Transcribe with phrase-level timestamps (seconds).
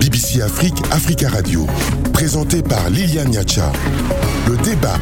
[0.00, 1.66] BBC Afrique, Africa Radio.
[2.14, 3.70] Présenté par Liliane Niacha.
[4.48, 4.98] Le débat.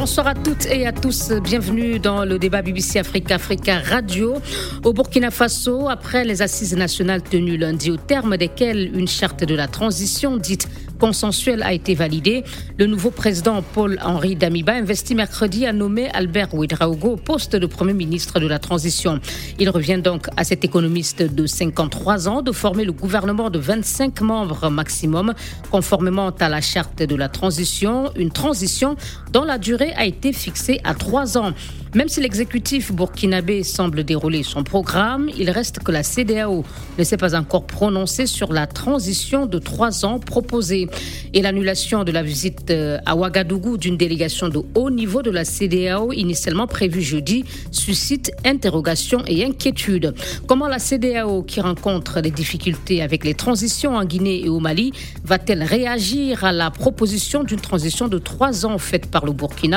[0.00, 1.32] Bonsoir à toutes et à tous.
[1.42, 4.36] Bienvenue dans le débat BBC Afrique Africa Radio.
[4.84, 9.56] Au Burkina Faso, après les assises nationales tenues lundi, au terme desquelles une charte de
[9.56, 10.68] la transition dite
[10.98, 12.44] consensuelle a été validée,
[12.76, 17.94] le nouveau président Paul-Henri Damiba investit mercredi à nommer Albert Ouedraogo au poste de Premier
[17.94, 19.20] ministre de la Transition.
[19.58, 24.20] Il revient donc à cet économiste de 53 ans de former le gouvernement de 25
[24.20, 25.34] membres maximum,
[25.70, 28.96] conformément à la charte de la transition, une transition
[29.32, 31.52] dont la durée a été fixée à trois ans.
[31.94, 36.62] Même si l'exécutif burkinabé semble dérouler son programme, il reste que la CDAO
[36.98, 40.88] ne s'est pas encore prononcée sur la transition de trois ans proposée.
[41.32, 45.46] Et l'annulation de la visite euh, à Ouagadougou d'une délégation de haut niveau de la
[45.46, 50.14] CDAO, initialement prévue jeudi, suscite interrogations et inquiétudes.
[50.46, 54.92] Comment la CDAO, qui rencontre des difficultés avec les transitions en Guinée et au Mali,
[55.24, 59.67] va-t-elle réagir à la proposition d'une transition de trois ans faite par le Burkina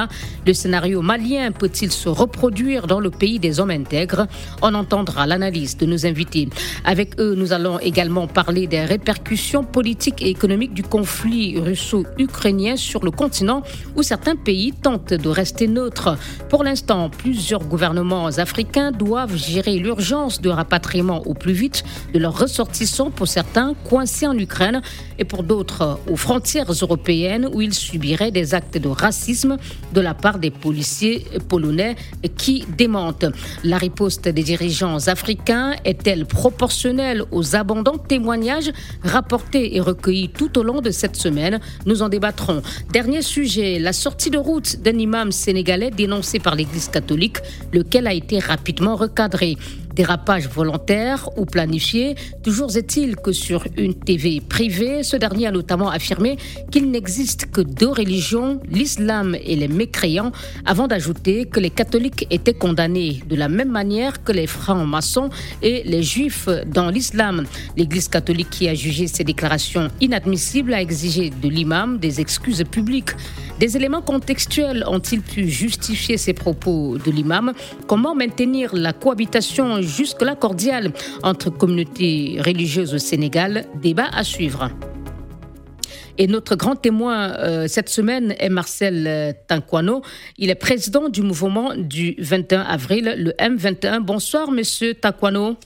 [0.46, 4.28] Le scénario malien peut-il se reproduire dans le pays des hommes intègres?
[4.62, 6.50] On entendra l'analyse de nos invités.
[6.86, 13.04] Avec eux, nous allons également parler des répercussions politiques et économiques du conflit russo-ukrainien sur
[13.04, 13.64] le continent
[13.96, 16.18] où certains pays tentent de rester neutres.
[16.50, 22.38] Pour l'instant, plusieurs gouvernements africains doivent gérer l'urgence de rapatriement au plus vite de leurs
[22.38, 24.82] ressortissants pour certains coincés en Ukraine
[25.20, 29.58] et pour d'autres aux frontières européennes où ils subiraient des actes de racisme
[29.94, 31.96] de la part des policiers polonais
[32.38, 33.26] qui démente.
[33.64, 38.72] La riposte des dirigeants africains est-elle proportionnelle aux abondants témoignages
[39.04, 41.60] rapportés et recueillis tout au long de cette semaine?
[41.86, 42.62] Nous en débattrons.
[42.92, 47.38] Dernier sujet, la sortie de route d'un imam sénégalais dénoncé par l'Église catholique,
[47.74, 49.58] lequel a été rapidement recadré.
[49.94, 55.90] Dérapage volontaire ou planifié, toujours est-il que sur une TV privée, ce dernier a notamment
[55.90, 56.38] affirmé
[56.72, 60.32] qu'il n'existe que deux religions, l'islam et les mécréants,
[60.66, 65.30] avant d'ajouter que les catholiques étaient condamnés de la même manière que les francs-maçons
[65.62, 67.46] et les juifs dans l'islam.
[67.76, 73.12] L'Église catholique qui a jugé ces déclarations inadmissibles a exigé de l'imam des excuses publiques.
[73.60, 77.54] Des éléments contextuels ont-ils pu justifier ces propos de l'imam?
[77.88, 80.92] Comment maintenir la cohabitation jusque-là cordiale
[81.24, 84.70] entre communautés religieuses au Sénégal Débat à suivre.
[86.18, 90.02] Et notre grand témoin euh, cette semaine est Marcel euh, Tanquano.
[90.38, 94.02] Il est président du mouvement du 21 avril, le M21.
[94.02, 95.58] Bonsoir, monsieur Tanquano.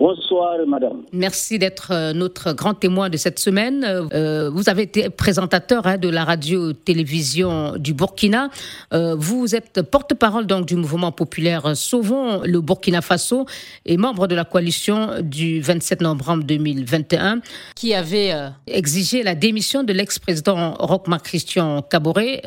[0.00, 1.02] Bonsoir, madame.
[1.12, 3.84] Merci d'être euh, notre grand témoin de cette semaine.
[3.84, 8.48] Euh, vous avez été présentateur hein, de la radio-télévision du Burkina.
[8.94, 13.44] Euh, vous êtes porte-parole donc du mouvement populaire Sauvons le Burkina Faso
[13.84, 17.42] et membre de la coalition du 27 novembre 2021
[17.76, 18.32] qui avait
[18.66, 22.40] exigé la démission de l'ex-président Rochmar Christian Caboret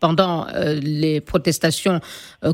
[0.00, 0.46] pendant
[0.82, 2.00] les protestations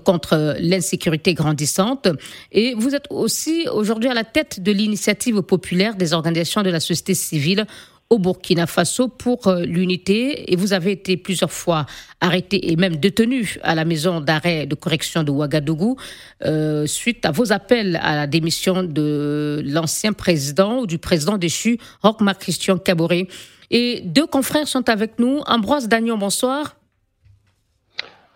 [0.05, 2.09] contre l'insécurité grandissante.
[2.53, 6.81] Et vous êtes aussi aujourd'hui à la tête de l'initiative populaire des organisations de la
[6.81, 7.67] société civile
[8.11, 11.87] au Burkina Faso pour euh, l'unité et vous avez été plusieurs fois
[12.21, 15.97] arrêté et même détenu à la maison d'arrêt de correction de Ouagadougou
[16.45, 21.79] euh, suite à vos appels à la démission de l'ancien président ou du président déchu,
[22.03, 23.29] Rochmar Christian Caboret.
[23.71, 25.39] Et deux confrères sont avec nous.
[25.47, 26.80] Ambroise Dagnon, bonsoir.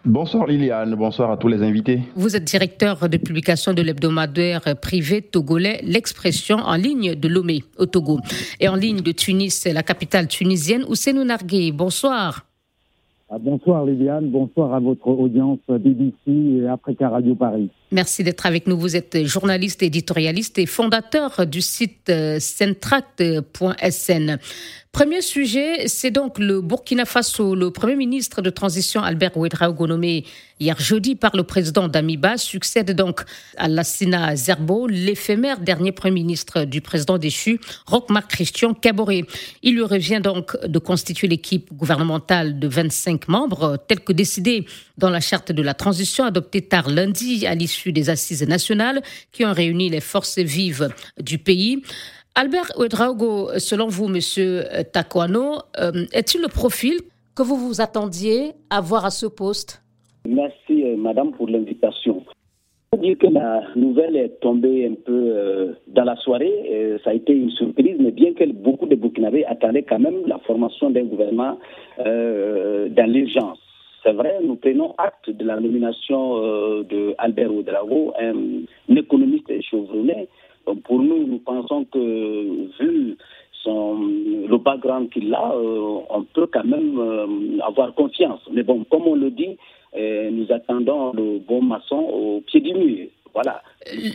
[0.07, 2.01] Bonsoir Liliane, bonsoir à tous les invités.
[2.15, 7.87] Vous êtes directeur de publication de l'hebdomadaire privé togolais L'Expression en ligne de Lomé au
[7.87, 8.21] Togo
[8.61, 11.73] et en ligne de Tunis, la capitale tunisienne, Ousseinou Nargué.
[11.73, 12.45] Bonsoir.
[13.31, 17.71] Ah, bonsoir Liliane, bonsoir à votre audience BBC et Africa Radio Paris.
[17.91, 18.77] Merci d'être avec nous.
[18.77, 24.37] Vous êtes journaliste, éditorialiste et fondateur du site euh, centract.sn.
[24.95, 27.57] Premier sujet, c'est donc le Burkina Faso.
[27.57, 30.25] Le Premier ministre de transition Albert Ouedraogo nommé
[30.61, 33.23] hier jeudi par le président Damiba succède donc
[33.57, 39.25] à Lassina Zerbo, l'éphémère dernier Premier ministre du président déchu, Rochmar Christian Caboret.
[39.65, 44.65] Il lui revient donc de constituer l'équipe gouvernementale de 25 membres, tel que décidé
[44.97, 49.03] dans la charte de la transition adoptée tard lundi à l'issue des assises nationales
[49.33, 50.89] qui ont réuni les forces vives
[51.19, 51.83] du pays.
[52.37, 56.95] Albert Ouedraogo, selon vous, Monsieur Takwano, euh, est-il le profil
[57.37, 59.85] que vous vous attendiez à voir à ce poste?
[60.27, 62.25] Merci, euh, Madame, pour l'invitation.
[62.93, 66.99] Faut dire que la nouvelle est tombée un peu euh, dans la soirée.
[67.05, 70.39] ça a été une surprise, mais bien que beaucoup de Burkinabés attendaient quand même la
[70.39, 71.57] formation d'un gouvernement
[71.99, 73.61] dans l'urgence.
[74.03, 77.51] C'est vrai, nous prenons acte de la nomination de Albert
[78.21, 80.29] un, économiste chevronné,
[80.85, 83.17] pour nous, nous pensons vu
[83.63, 83.97] son,
[84.49, 88.41] le background qu'il a, euh, on peut quand même euh, avoir confiance.
[88.53, 89.57] Mais bon, comme on le dit,
[89.97, 93.07] nous attendons le bon maçon au pied du mur.
[93.33, 93.63] Voilà.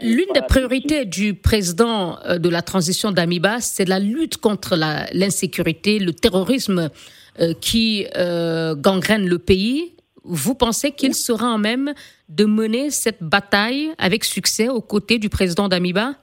[0.02, 4.76] L'une des priorités du président de la transition d'Amiba, c'est la lutte contre
[5.14, 6.90] l'insécurité, le terrorisme
[7.62, 8.06] qui
[8.78, 9.94] gangrène le pays.
[10.26, 11.94] Vous pensez qu'il sera en même
[12.28, 16.16] de mener cette bataille avec succès aux côtés du président d'Amiba?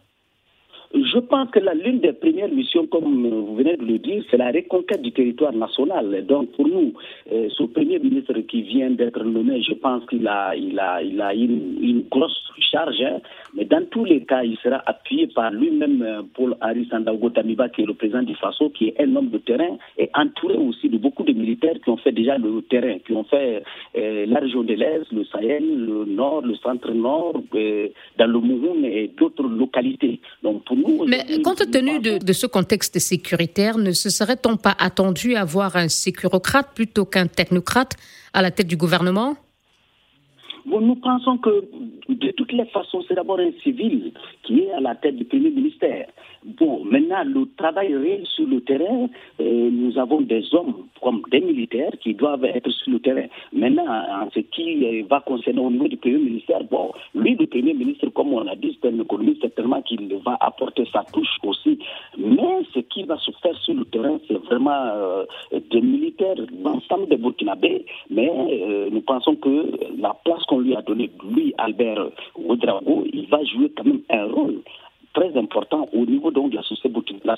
[1.05, 4.51] Je pense que l'une des premières missions, comme vous venez de le dire, c'est la
[4.51, 6.25] reconquête du territoire national.
[6.27, 6.95] Donc pour nous,
[7.33, 11.21] euh, ce premier ministre qui vient d'être nommé, je pense qu'il a, il a, il
[11.21, 13.21] a une, grosse charge, hein.
[13.55, 17.69] mais dans tous les cas, il sera appuyé par lui-même, euh, Paul Harry Sandago Tamiba,
[17.69, 20.89] qui est le président du FASO, qui est un homme de terrain, et entouré aussi
[20.89, 23.63] de beaucoup de militaires qui ont fait déjà le terrain, qui ont fait
[23.97, 27.35] euh, la région de l'Est, le Sahel, le Nord, le centre-nord,
[28.19, 30.21] dans le Mouhoun et d'autres localités.
[30.43, 35.45] Donc pour mais compte tenu de, ce contexte sécuritaire, ne se serait-on pas attendu à
[35.45, 37.95] voir un sécurocrate plutôt qu'un technocrate
[38.33, 39.37] à la tête du gouvernement?
[40.67, 41.65] Bon, nous pensons que
[42.09, 44.13] de toutes les façons, c'est d'abord un civil
[44.43, 46.09] qui est à la tête du premier ministère.
[46.47, 49.09] Bon, maintenant, le travail réel sur le terrain,
[49.41, 53.27] nous avons des hommes comme des militaires qui doivent être sur le terrain.
[53.53, 57.75] Maintenant, en ce qui va concerner au niveau du premier ministère, bon, lui, le premier
[57.75, 61.79] ministre, comme on a dit, c'est un économiste, certainement qu'il va apporter sa touche aussi.
[62.17, 65.25] Mais ce qui va se faire sur le terrain, c'est vraiment euh,
[65.71, 67.85] des militaires, l'ensemble des Burkinabés.
[68.11, 73.27] Mais euh, nous pensons que la place qu'on lui a donnée, lui, Albert Ouedraogo, il
[73.27, 74.61] va jouer quand même un rôle
[75.17, 76.91] très important au niveau donc, de la société,
[77.25, 77.37] la.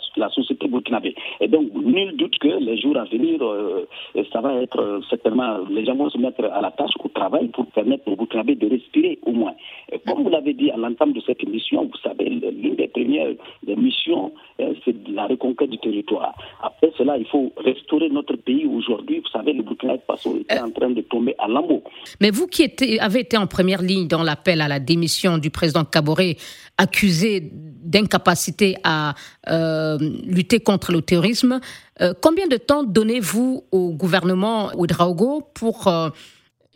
[1.40, 3.86] Et donc, nul doute que les jours à venir, euh,
[4.32, 7.48] ça va être euh, certainement, les gens vont se mettre à la tâche au travail
[7.48, 9.54] pour permettre aux Burkinabé de respirer au moins.
[9.92, 13.28] Et comme vous l'avez dit à l'entame de cette émission, vous savez, l'une des premières
[13.62, 16.34] des missions, euh, c'est la reconquête du territoire.
[16.62, 19.20] Après cela, il faut restaurer notre pays aujourd'hui.
[19.20, 21.84] Vous savez, le Burkina Faso est en train de tomber à lambeaux.
[22.20, 22.68] Mais vous qui
[23.00, 26.36] avez été en première ligne dans l'appel à la démission du président Kaboré,
[26.78, 29.14] accusé d'incapacité à
[29.48, 31.60] euh, lutter contre le terrorisme.
[32.00, 36.10] Euh, combien de temps donnez-vous au gouvernement Ouedraogo pour euh,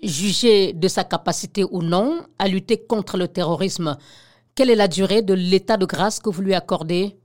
[0.03, 3.97] juger de sa capacité ou non à lutter contre le terrorisme?
[4.55, 7.17] Quelle est la durée de l'état de grâce que vous lui accordez?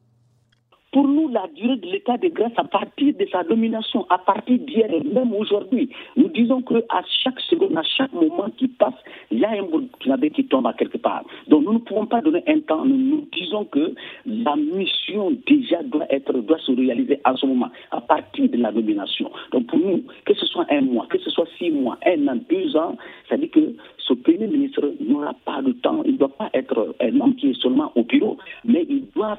[0.92, 4.58] Pour nous, la durée de l'état de grâce à partir de sa domination, à partir
[4.58, 8.94] d'hier et même aujourd'hui, nous disons qu'à chaque seconde, à chaque moment qui passe,
[9.30, 11.24] il y a un Burkinabé qui tombe à quelque part.
[11.48, 12.86] Donc nous ne pouvons pas donner un temps.
[12.86, 13.94] Nous, nous disons que
[14.26, 18.72] la mission déjà doit être, doit se réaliser à ce moment, à partir de la
[18.72, 19.30] domination.
[19.52, 22.40] Donc pour nous, que ce soit un mois, que ce soit six mois, un an,
[22.50, 22.96] deux ans,
[23.28, 26.02] ça dit que ce premier ministre n'aura pas de temps.
[26.06, 29.38] Il ne doit pas être un homme qui est seulement au bureau, mais il doit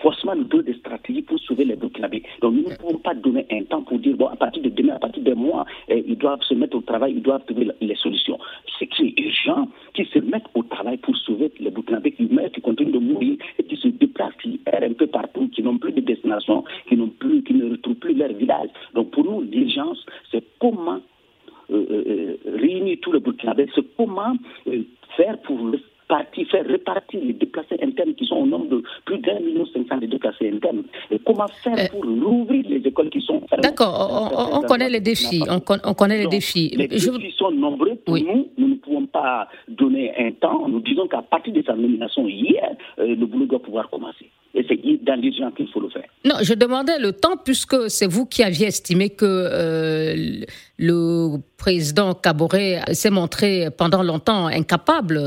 [0.00, 2.22] forcément nous donne des stratégies pour sauver les Burkinabés.
[2.40, 4.94] Donc nous ne pouvons pas donner un temps pour dire, bon, à partir de demain,
[4.94, 7.94] à partir de mois, eh, ils doivent se mettre au travail, ils doivent trouver les
[7.96, 8.38] solutions.
[8.78, 12.50] C'est qui les gens qui se mettent au travail pour sauver les Burkinabés qui meurent,
[12.50, 15.78] qui continuent de mourir et qui se déplacent, qui errent un peu partout, qui n'ont
[15.78, 18.70] plus de destination, qui, n'ont plus, qui ne retrouvent plus leur village.
[18.94, 21.00] Donc pour nous, l'urgence, c'est comment
[21.70, 24.34] euh, euh, euh, réunir tous les Burkinabés, c'est comment
[25.16, 25.58] faire pour
[26.10, 29.86] partir, faire répartir les déplacés internes qui sont au nombre de plus d'un million cinq
[29.88, 30.82] cents de déplacés internes.
[31.10, 35.42] Et comment faire euh, pour rouvrir les écoles qui sont D'accord, on, connaît les défis.
[35.48, 36.74] On, connaît les défis.
[36.76, 38.48] Les défis sont nombreux pour nous.
[38.58, 40.68] Nous ne pouvons pas donner un temps.
[40.68, 44.26] Nous disons qu'à partir de sa nomination hier, euh, le boulot doit pouvoir commencer.
[44.60, 46.04] Et c'est dans l'urgence qu'il faut le faire.
[46.24, 50.44] Non, je demandais le temps puisque c'est vous qui aviez estimé que euh,
[50.78, 55.18] le président Caboret s'est montré pendant longtemps incapable,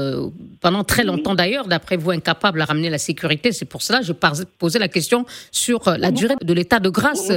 [0.62, 3.52] pendant très longtemps d'ailleurs, d'après vous, incapable à ramener la sécurité.
[3.52, 7.32] C'est pour cela que je posais la question sur la durée de l'état de grâce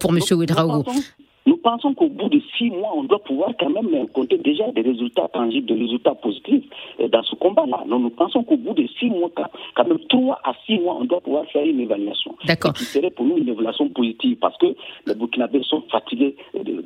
[0.00, 0.20] pour M.
[0.30, 0.90] Ouedraogo.
[1.64, 4.82] Nous pensons qu'au bout de six mois, on doit pouvoir quand même compter déjà des
[4.82, 6.64] résultats tangibles, des résultats positifs
[7.00, 7.84] euh, dans ce combat-là.
[7.86, 9.30] Nous, pensons qu'au bout de six mois,
[9.74, 12.36] quand même trois à six mois, on doit pouvoir faire une évaluation.
[12.44, 12.76] D'accord.
[12.76, 14.66] Ce serait pour nous une évaluation positive parce que
[15.06, 16.84] les Burkinabés sont fatigués de,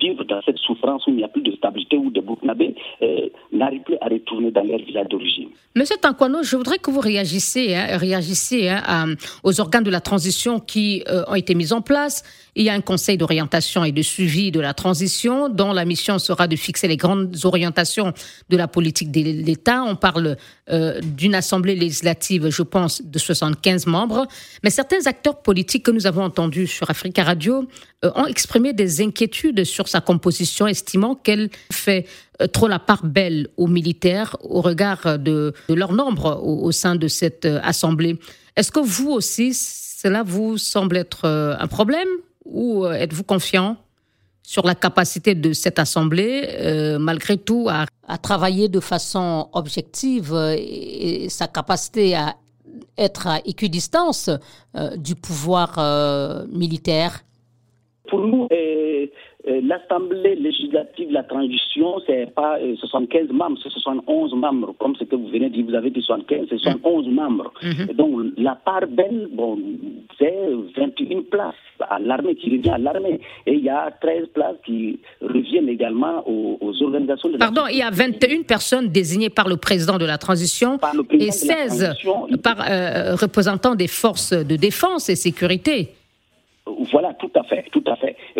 [0.00, 3.28] vivre dans cette souffrance où il n'y a plus de stabilité, où les Burkinabés euh,
[3.58, 5.48] n'arrivent plus à retourner dans leur village d'origine.
[5.74, 11.04] Monsieur Tankwano, je voudrais que vous réagissiez, hein, hein, aux organes de la transition qui
[11.08, 12.24] euh, ont été mis en place.
[12.56, 16.18] Il y a un conseil d'orientation et de suivi de la transition, dont la mission
[16.18, 18.12] sera de fixer les grandes orientations
[18.48, 19.84] de la politique de l'État.
[19.84, 20.36] On parle
[20.70, 24.26] euh, d'une assemblée législative, je pense, de 75 membres.
[24.64, 27.68] Mais certains acteurs politiques que nous avons entendus sur Africa Radio
[28.04, 32.06] euh, ont exprimé des inquiétudes sur sa composition, estimant qu'elle fait
[32.52, 37.46] trop la part belle aux militaires au regard de, leur nombre au, sein de cette
[37.46, 38.18] assemblée.
[38.56, 42.08] Est-ce que vous aussi, cela vous semble être un problème
[42.44, 43.76] ou êtes-vous confiant
[44.48, 47.84] sur la capacité de cette Assemblée, euh, malgré tout, à,
[48.16, 52.34] travailler de façon objective euh, et, sa capacité à
[52.96, 54.30] être à équidistance
[54.74, 55.76] euh, du pouvoir
[56.48, 57.24] militaire?
[58.08, 59.06] Pour euh,
[59.48, 65.16] l'Assemblée législative, la transition, c'est pas 75 euh, membres, c'est 71 membres, comme ce que
[65.16, 67.52] vous venez de dire, vous avez dit 75, c'est 71 membres.
[67.62, 67.94] Mhm.
[67.94, 69.58] donc, la part belle, bon,
[70.18, 70.34] c'est
[70.76, 71.54] 21 places
[71.88, 73.20] à l'armée, qui revient à l'armée.
[73.46, 77.82] Et il y a 13 places qui reviennent également aux, organisations de Pardon, il y
[77.82, 80.78] a 21 personnes désignées par le président de la transition
[81.10, 81.94] et 16
[82.42, 85.90] par euh, représentants des forces de défense et sécurité.
[86.92, 87.64] Voilà, tout à fait,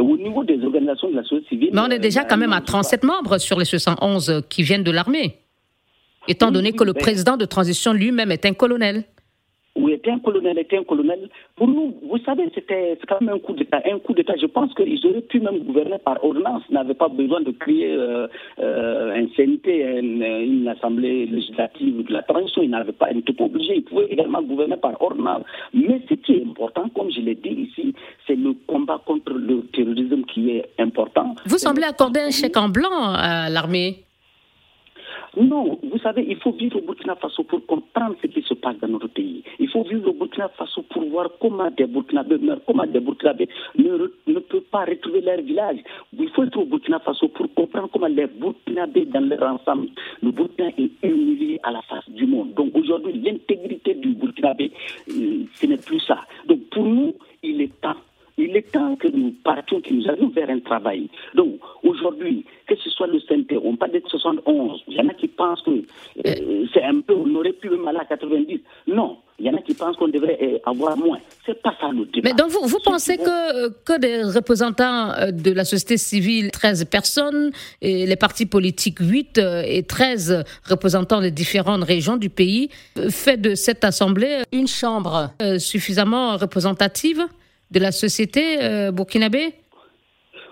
[0.08, 1.70] au niveau des organisations de la société civile...
[1.72, 4.90] Mais on est déjà quand même à 37 membres sur les 611 qui viennent de
[4.90, 5.38] l'armée,
[6.26, 9.04] étant donné que le président de transition lui-même est un colonel
[9.78, 11.28] ou était un colonel, était un colonel.
[11.56, 13.80] Pour nous, vous savez, c'était quand même un coup d'État.
[13.86, 17.40] Un coup d'État, je pense qu'ils auraient pu même gouverner par ordonnance, n'avaient pas besoin
[17.40, 18.26] de créer euh,
[18.58, 22.62] euh, un CNT, une, assemblée législative de la transition.
[22.62, 23.76] Ils n'avaient pas, ils n'étaient pas obligés.
[23.76, 25.44] Ils pouvaient également gouverner par ordonnance.
[25.72, 27.94] Mais ce qui est important, comme je l'ai dit ici,
[28.26, 31.34] c'est le combat contre le terrorisme qui est important.
[31.46, 34.07] Vous semblez accorder un chèque en blanc à l'armée
[35.42, 38.78] non, vous savez, il faut vivre au Burkina Faso pour comprendre ce qui se passe
[38.78, 39.42] dans notre pays.
[39.58, 43.48] Il faut vivre au Burkina Faso pour voir comment des Burkinabés meurent, comment des Burkinabés
[43.76, 45.78] ne, ne peuvent pas retrouver leur village.
[46.18, 49.88] Il faut être au Burkina Faso pour comprendre comment les Burkinabés, dans leur ensemble,
[50.22, 52.54] le Burkina est humilié à la face du monde.
[52.54, 54.72] Donc aujourd'hui, l'intégrité du Burkinabé,
[55.10, 56.20] euh, ce n'est plus ça.
[56.46, 57.96] Donc pour nous, il est temps
[58.38, 61.08] il est temps que nous partions, que nous allions vers un travail.
[61.34, 62.44] Donc, aujourd'hui,
[62.98, 66.66] soit le CNT, on parle de 71, il y en a qui pensent que euh,
[66.74, 68.60] c'est un peu, on aurait pu même aller à 90.
[68.88, 71.18] Non, il y en a qui pensent qu'on devrait euh, avoir moins.
[71.46, 72.28] C'est pas ça le débat.
[72.28, 76.84] Mais donc, vous, vous pensez que, que des représentants euh, de la société civile, 13
[76.86, 82.68] personnes, et les partis politiques, 8 et 13 représentants des différentes régions du pays,
[83.08, 87.24] fait de cette assemblée une chambre suffisamment représentative
[87.70, 89.54] de la société euh, burkinabé?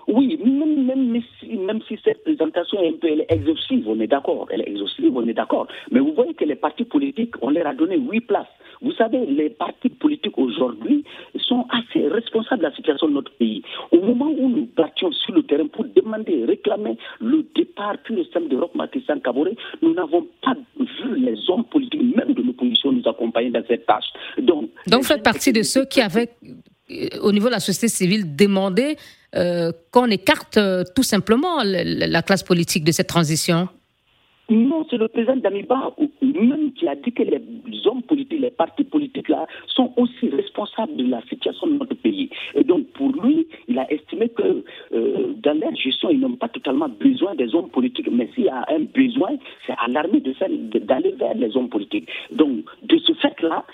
[0.07, 1.21] Oui, même, même,
[1.67, 5.27] même, si, cette présentation est un peu exhaustive, on est d'accord, elle est exhaustive, on
[5.27, 5.67] est d'accord.
[5.91, 8.47] Mais vous voyez que les partis politiques, on leur a donné huit places.
[8.81, 11.03] Vous savez, les partis politiques aujourd'hui
[11.39, 13.63] sont assez responsables de la situation de notre pays.
[13.91, 18.23] Au moment où nous battions sur le terrain pour demander, réclamer le départ puis le
[18.23, 19.47] système d'Europe Matissan Kabore,
[19.81, 24.05] nous n'avons pas vu les hommes politiques, même de l'opposition, nous accompagner dans cette tâche.
[24.37, 26.29] Donc, Donc vous faites partie de ceux qui avaient
[27.21, 28.95] au niveau de la société civile, demander
[29.35, 33.67] euh, qu'on écarte euh, tout simplement la, classe politique de cette transition
[36.39, 37.41] même qui a dit que les
[37.85, 42.29] hommes politiques, les partis politiques là, sont aussi responsables de la situation de notre pays.
[42.55, 44.63] Et donc pour lui, il a estimé que
[44.93, 48.49] euh, dans leur gestion, ils n'ont pas totalement besoin des hommes politiques, mais s'il y
[48.49, 49.31] a un besoin,
[49.65, 52.07] c'est à l'armée d'aller vers les hommes politiques.
[52.31, 53.65] Donc de ce fait-là,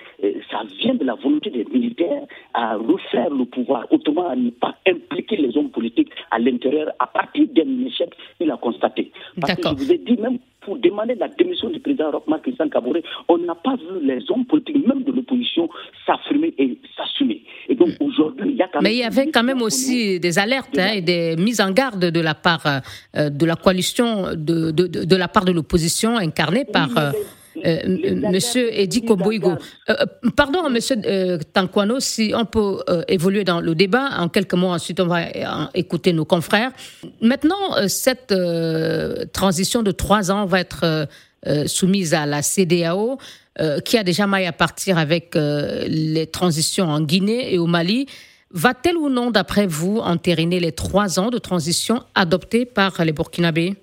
[0.51, 4.75] ça vient de la volonté des militaires à refaire le pouvoir, autrement à ne pas
[4.88, 9.12] impliquer les hommes politiques à l'intérieur à partir d'un échec qu'il a constaté.
[9.39, 12.82] Parce que je vous ai dit, même pour demander la démission du président Rochman Christian
[13.28, 15.70] on n'a pas vu les hommes politiques, même de l'opposition,
[16.06, 17.44] s'affirmer et s'assumer.
[17.70, 18.04] Et donc hmm.
[18.06, 18.92] aujourd'hui, il y a quand même.
[18.92, 22.06] Mais il y avait quand même aussi des alertes hein, et des mises en garde
[22.06, 22.66] de la part
[23.16, 26.90] euh, de la coalition, de, de, de, la part de l'opposition incarnée par.
[26.98, 27.12] Euh,
[27.66, 29.52] euh, Monsieur Edi Koboigo.
[29.52, 29.56] Euh,
[29.90, 30.96] euh, pardon, Monsieur
[31.54, 35.22] Tankwano, si on peut évoluer dans le débat, en quelques mots, ensuite on va
[35.74, 36.72] écouter nos confrères.
[37.22, 38.34] Maintenant, cette
[39.34, 41.08] transition de trois ans va être
[41.66, 43.18] soumise à la CDAO,
[43.86, 48.08] qui a déjà maille à partir avec les transitions en Guinée et au Mali.
[48.52, 53.76] Va-t-elle ou non, d'après vous, entériner les trois ans de transition adoptés par les Burkinabés?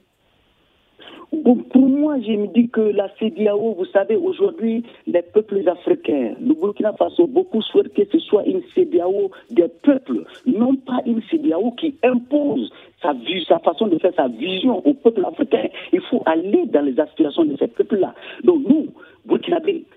[1.73, 6.55] Pour moi, je me dis que la CDAO, vous savez, aujourd'hui, les peuples africains, le
[6.55, 11.73] Burkina Faso, beaucoup souhaitent que ce soit une CDAO des peuples, non pas une CDAO
[11.73, 12.71] qui impose
[13.03, 15.69] sa, vue, sa façon de faire sa vision au peuple africain.
[15.93, 18.15] Il faut aller dans les aspirations de ces peuples-là.
[18.45, 18.89] Donc nous,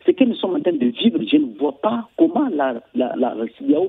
[0.06, 3.16] Ce que nous sommes en train de vivre, je ne vois pas comment la, la,
[3.16, 3.34] la,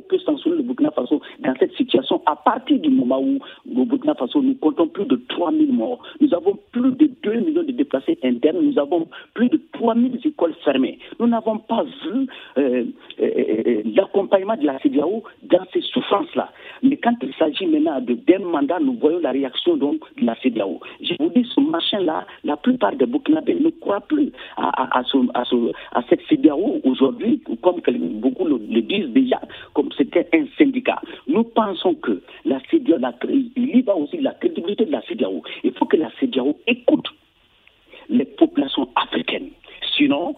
[0.09, 3.39] peut sanctionner le Burkina Faso dans cette situation à partir du moment où
[3.77, 6.03] au Burkina Faso, nous comptons plus de 3 000 morts.
[6.21, 8.61] Nous avons plus de 2 millions de déplacés internes.
[8.61, 10.99] Nous avons plus de 3 000 écoles fermées.
[11.19, 12.27] Nous n'avons pas vu
[12.59, 12.85] euh,
[13.21, 13.31] euh,
[13.67, 16.51] euh, l'accompagnement de la CDAO dans ces souffrances-là.
[16.83, 20.35] Mais quand il s'agit maintenant de d'un mandat, nous voyons la réaction donc de la
[20.37, 20.81] CDAO.
[21.01, 25.03] Je vous dis, ce machin-là, la plupart des Burkinabés ne croient plus à, à,
[26.09, 27.81] cette CDAO aujourd'hui, comme
[28.21, 29.41] beaucoup le, disent déjà,
[29.73, 31.01] comme c'était un syndicat.
[31.27, 32.99] Nous pensons que la CDAO,
[33.57, 35.43] il y va aussi la crédibilité de la CDAO.
[35.63, 37.09] Il faut que la CDAO écoute
[38.09, 39.51] les populations africaines.
[39.97, 40.35] Sinon,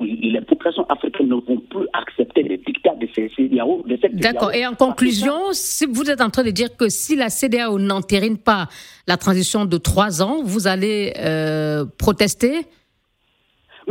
[0.00, 3.84] les populations africaines ne vont plus accepter les dictats de ces CDAO.
[4.14, 4.52] D'accord.
[4.52, 8.38] Et en conclusion, si vous êtes en train de dire que si la CDAO n'entérine
[8.38, 8.68] pas
[9.06, 12.66] la transition de trois ans, vous allez euh, protester?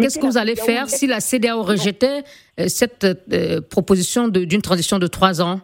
[0.01, 2.23] Qu'est-ce que vous allez faire si la CDAO rejetait
[2.59, 5.59] euh, cette euh, proposition d'une transition de trois ans?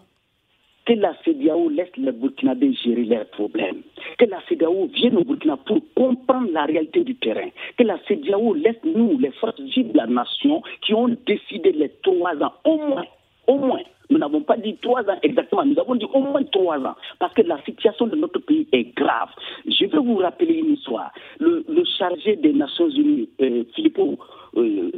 [0.85, 3.81] Que la CDAO laisse les Burkinabés gérer leurs problèmes.
[4.19, 7.49] Que la CDAO vienne au Burkina pour comprendre la réalité du terrain.
[7.77, 11.91] Que la CDAO laisse nous, les forces vives de la nation, qui ont décidé les
[12.03, 13.05] trois ans, au moins,
[13.47, 16.77] au moins, nous n'avons pas dit trois ans exactement, nous avons dit au moins trois
[16.79, 19.29] ans, parce que la situation de notre pays est grave.
[19.65, 21.11] Je vais vous rappeler une histoire.
[21.39, 21.63] Le,
[21.97, 24.17] chargé des Nations Unies, euh, Philippot
[24.57, 24.91] euh,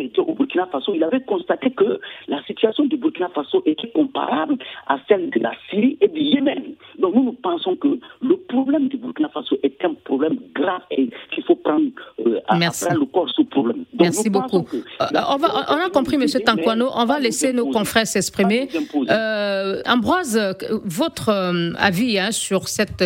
[0.00, 4.56] était au Burkina Faso, il avait constaté que la situation du Burkina Faso était comparable
[4.86, 6.74] à celle de la Syrie et du Yémen.
[6.98, 11.08] Donc nous, nous pensons que le problème du Burkina Faso est un problème grave et
[11.32, 11.86] qu'il faut prendre
[12.26, 13.84] euh, à, le corps ce problème.
[13.98, 14.66] Merci beaucoup.
[14.74, 16.26] Euh, on, va, on, a compris, M.
[16.44, 18.68] Tankwano, on va laisser nos confrères s'exprimer.
[19.08, 20.40] Euh, Ambroise,
[20.84, 21.30] votre
[21.78, 23.04] avis hein, sur cette,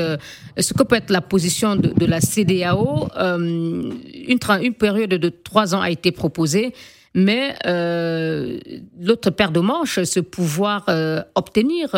[0.59, 3.93] ce que peut être la position de, la CDAO, une,
[4.63, 6.73] une période de trois ans a été proposée
[7.13, 7.57] mais
[9.01, 10.87] l'autre paire de manches, ce pouvoir
[11.35, 11.89] obtenir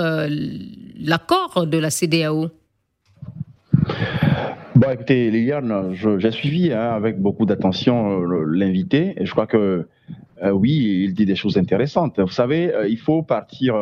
[0.99, 2.49] l'accord de la CDAO.
[4.75, 9.87] Bon, écoutez, Liliane, j'ai suivi hein, avec beaucoup d'attention euh, l'invité et je crois que
[10.43, 12.19] euh, oui, il dit des choses intéressantes.
[12.19, 13.77] Vous savez, euh, il faut partir,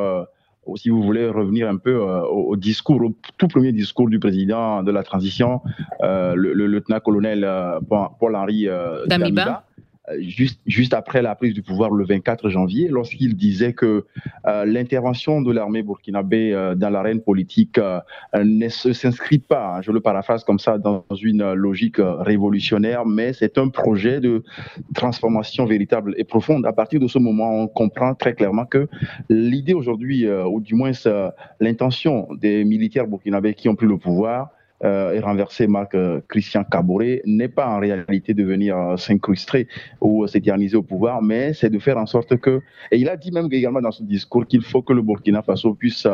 [0.74, 4.90] si vous voulez revenir un peu au, discours, au tout premier discours du président de
[4.90, 5.62] la transition,
[6.02, 7.48] le, lieutenant-colonel
[8.18, 8.66] Paul-Henri
[9.06, 9.69] Damiba euh,
[10.18, 14.04] juste, juste après la prise du pouvoir le 24 janvier, lorsqu'il disait que
[14.46, 17.78] euh, l'intervention de l'armée burkinabé euh, dans l'arène politique
[18.34, 23.58] ne s'inscrit pas, hein, je le paraphrase comme ça, dans une logique révolutionnaire, mais c'est
[23.58, 24.42] un projet de
[24.94, 26.66] transformation véritable et profonde.
[26.66, 28.88] À partir de ce moment, on comprend très clairement que
[29.28, 30.92] l'idée aujourd'hui, ou du moins
[31.60, 34.50] l'intention des militaires burkinabés qui ont pris le pouvoir,
[34.82, 38.96] euh, et renverser Marc euh, Christian Caboret n'est pas en réalité de venir euh,
[40.00, 43.30] ou s'éterniser au pouvoir, mais c'est de faire en sorte que, et il a dit
[43.30, 46.06] même également dans ce discours qu'il faut que le Burkina Faso puisse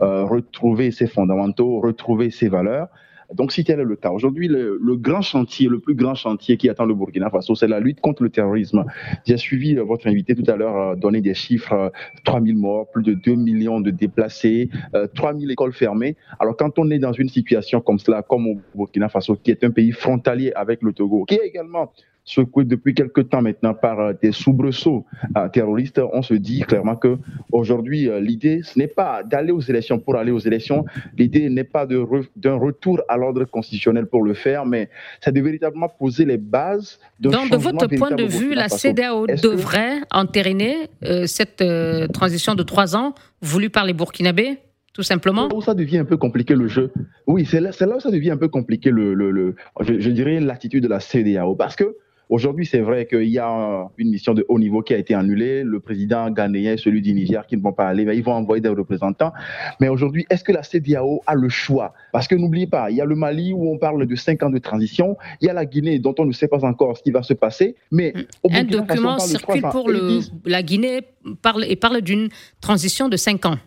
[0.00, 2.88] retrouver ses fondamentaux, retrouver ses valeurs.
[3.34, 6.68] Donc, si tel est le cas, aujourd'hui, le, grand chantier, le plus grand chantier qui
[6.68, 8.84] attend le Burkina Faso, c'est la lutte contre le terrorisme.
[9.26, 11.92] J'ai suivi euh, votre invité tout à l'heure euh, donner des chiffres
[12.24, 14.68] 3000 euh, morts, plus de 2 millions de déplacés,
[15.14, 16.16] 3000 écoles fermées.
[16.38, 19.64] Alors, quand on est dans une situation comme cela, comme au Burkina Faso, qui est
[19.64, 21.92] un pays frontalier avec le Togo, qui est également
[22.24, 25.04] secoué depuis quelque temps maintenant par euh, des soubresauts
[25.36, 27.18] euh, terroristes, on se dit clairement que
[27.50, 30.84] aujourd'hui euh, l'idée ce n'est pas d'aller aux élections pour aller aux élections,
[31.18, 34.88] l'idée n'est pas d'un retour à l'ordre constitutionnel pour le faire, mais
[35.20, 39.26] c'est de véritablement poser les bases de Donc de votre point de vue, la CDAO
[39.26, 40.88] devrait entériner
[41.26, 41.64] cette
[42.12, 44.58] transition de trois ans voulue par les Burkinabés
[44.92, 45.48] tout simplement?
[45.48, 46.92] Là où ça devient un peu compliqué le jeu.
[47.26, 50.38] Oui, c'est là, là, où ça devient un peu compliqué le, le, je, je, dirais
[50.38, 51.54] l'attitude de la CDAO.
[51.54, 51.96] Parce que
[52.32, 55.64] Aujourd'hui, c'est vrai qu'il y a une mission de haut niveau qui a été annulée.
[55.64, 58.70] Le président ghanéen, celui du Niger, qui ne vont pas aller, ils vont envoyer des
[58.70, 59.34] représentants.
[59.82, 61.92] Mais aujourd'hui, est-ce que la CDAO a le choix?
[62.10, 64.48] Parce que n'oubliez pas, il y a le Mali où on parle de cinq ans
[64.48, 65.18] de transition.
[65.42, 67.34] Il y a la Guinée dont on ne sait pas encore ce qui va se
[67.34, 67.76] passer.
[67.90, 68.14] Mais
[68.50, 71.02] un document circule pour le, la Guinée
[71.42, 72.30] parle, et parle d'une
[72.62, 73.58] transition de cinq ans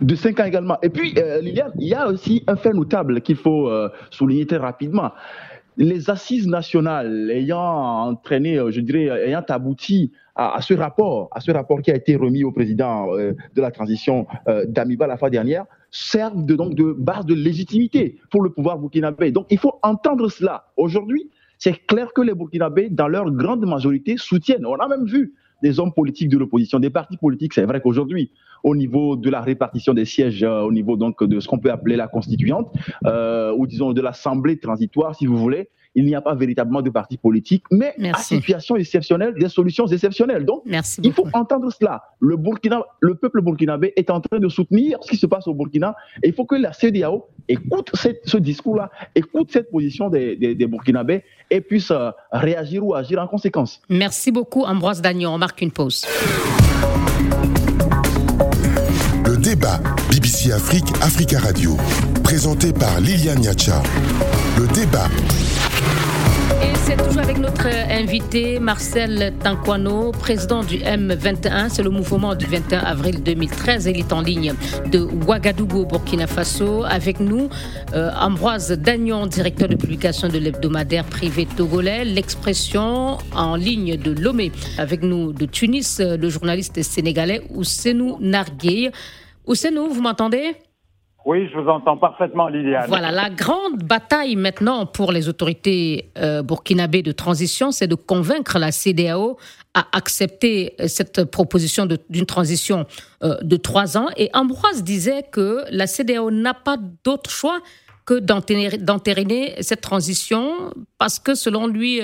[0.00, 0.78] de cinq ans également.
[0.82, 4.46] Et puis, euh, Liliane, il y a aussi un fait notable qu'il faut euh, souligner
[4.46, 5.10] très rapidement
[5.76, 11.50] les assises nationales ayant entraîné, euh, je dirais, ayant abouti à, ce rapport, à ce
[11.52, 15.30] rapport qui a été remis au président euh, de la transition euh, d'Amiba la fois
[15.30, 19.30] dernière, servent de, donc de base de légitimité pour le pouvoir burkinabé.
[19.30, 20.66] Donc il faut entendre cela.
[20.76, 24.66] Aujourd'hui, c'est clair que les Burkinabés, dans leur grande majorité, soutiennent.
[24.66, 25.34] On a même vu
[25.64, 27.54] des hommes politiques de l'opposition, des partis politiques.
[27.54, 28.30] C'est vrai qu'aujourd'hui,
[28.62, 31.70] au niveau de la répartition des sièges, euh, au niveau donc de ce qu'on peut
[31.70, 32.70] appeler la constituante,
[33.06, 36.90] euh, ou disons de l'assemblée transitoire, si vous voulez, il n'y a pas véritablement de
[36.90, 40.44] parti politique, mais à situation exceptionnelle, des solutions exceptionnelles.
[40.44, 40.62] Donc,
[41.02, 42.02] il faut entendre cela.
[42.20, 45.54] Le, Burkina, le peuple burkinabé est en train de soutenir ce qui se passe au
[45.54, 50.66] Burkina et il faut que la CDAO écoute ce discours-là, écoute cette position des, des,
[50.66, 53.80] Burkinabés et puisse euh, réagir ou agir en conséquence.
[53.88, 55.30] Merci beaucoup, Ambroise Dagnon.
[55.34, 56.04] On marque une pause.
[59.26, 59.80] Le débat
[60.10, 61.76] BBC Afrique, Africa Radio,
[62.22, 63.82] présenté par Liliane Niacha.
[64.58, 65.08] Le débat
[66.94, 71.68] et c'est toujours avec notre invité Marcel Tanquano, président du M21.
[71.68, 73.86] C'est le mouvement du 21 avril 2013.
[73.86, 74.54] Il est en ligne
[74.92, 76.84] de Ouagadougou, Burkina Faso.
[76.84, 77.48] Avec nous,
[77.94, 82.04] euh, Ambroise Dagnon, directeur de publication de l'hebdomadaire privé togolais.
[82.04, 84.52] L'expression en ligne de Lomé.
[84.78, 88.90] Avec nous de Tunis, le journaliste sénégalais Ousenou Nargué.
[89.46, 90.54] Ousenou, vous m'entendez?
[91.24, 92.84] Oui, je vous entends parfaitement, Liliane.
[92.88, 98.58] Voilà, la grande bataille maintenant pour les autorités euh, burkinabées de transition, c'est de convaincre
[98.58, 99.38] la CDAO
[99.72, 102.84] à accepter euh, cette proposition d'une transition
[103.22, 104.08] euh, de trois ans.
[104.18, 107.60] Et Ambroise disait que la CDAO n'a pas d'autre choix
[108.04, 112.02] que d'entériner cette transition parce que selon lui,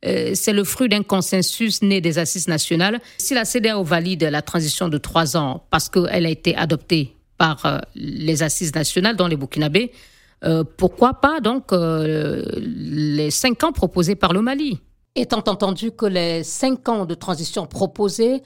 [0.00, 3.00] c'est le fruit d'un consensus né des assises nationales.
[3.18, 7.64] Si la CDAO valide la transition de trois ans parce qu'elle a été adoptée par
[7.64, 9.92] euh, les assises nationales dans les Burkinabés,
[10.44, 14.78] euh, pourquoi pas donc euh, les cinq ans proposés par le Mali?
[15.16, 18.42] Étant entendu que les cinq ans de transition proposés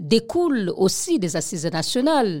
[0.00, 2.40] découlent aussi des assises nationales,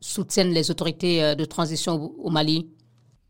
[0.00, 2.68] soutiennent les autorités de transition au Mali.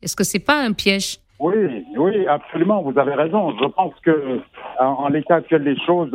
[0.02, 1.20] Est-ce que c'est pas un piège?
[1.38, 1.54] Oui,
[1.96, 2.82] oui, absolument.
[2.82, 3.52] Vous avez raison.
[3.62, 4.40] Je pense que
[4.80, 6.10] en, l'état actuel des choses,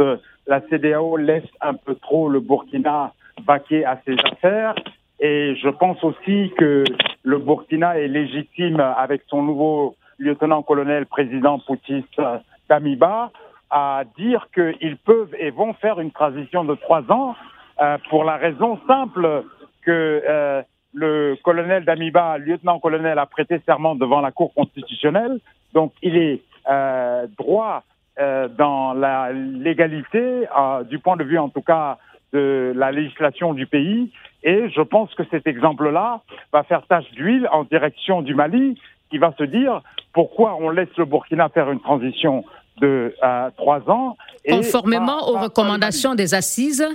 [0.45, 3.13] la CDAO laisse un peu trop le Burkina
[3.45, 4.75] baquer à ses affaires
[5.19, 6.83] et je pense aussi que
[7.23, 12.21] le Burkina est légitime avec son nouveau lieutenant-colonel président poutiste
[12.69, 13.31] Damiba
[13.69, 17.35] à dire qu'ils peuvent et vont faire une transition de trois ans
[17.81, 19.43] euh, pour la raison simple
[19.81, 20.61] que euh,
[20.93, 25.39] le colonel Damiba, lieutenant-colonel, a prêté serment devant la Cour constitutionnelle.
[25.73, 27.83] Donc il est euh, droit
[28.19, 31.97] euh, dans la légalité, euh, du point de vue en tout cas
[32.33, 34.11] de la législation du pays.
[34.43, 36.21] Et je pense que cet exemple-là
[36.53, 39.81] va faire tache d'huile en direction du Mali, qui va se dire
[40.13, 42.43] pourquoi on laisse le Burkina faire une transition
[42.79, 44.17] de euh, trois ans.
[44.47, 46.85] Conformément aux recommandations des assises.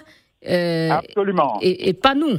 [0.48, 1.58] Euh, absolument.
[1.60, 2.38] Et, pas nous.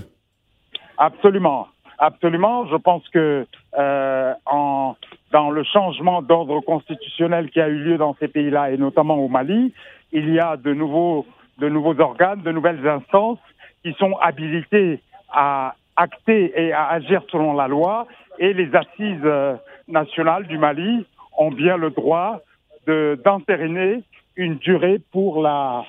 [0.97, 1.67] Absolument.
[1.99, 2.67] Absolument.
[2.67, 3.45] Je pense que
[3.77, 4.95] euh, en,
[5.31, 9.27] dans le changement d'ordre constitutionnel qui a eu lieu dans ces pays-là, et notamment au
[9.27, 9.73] Mali,
[10.11, 11.25] il y a de nouveaux
[11.59, 13.39] de nouveaux organes, de nouvelles instances
[13.83, 18.07] qui sont habilitées à acter et à agir selon la loi.
[18.39, 19.55] Et les assises euh,
[19.87, 21.05] nationales du Mali
[21.37, 22.41] ont bien le droit
[22.85, 24.03] d'entériner
[24.35, 25.85] une durée pour la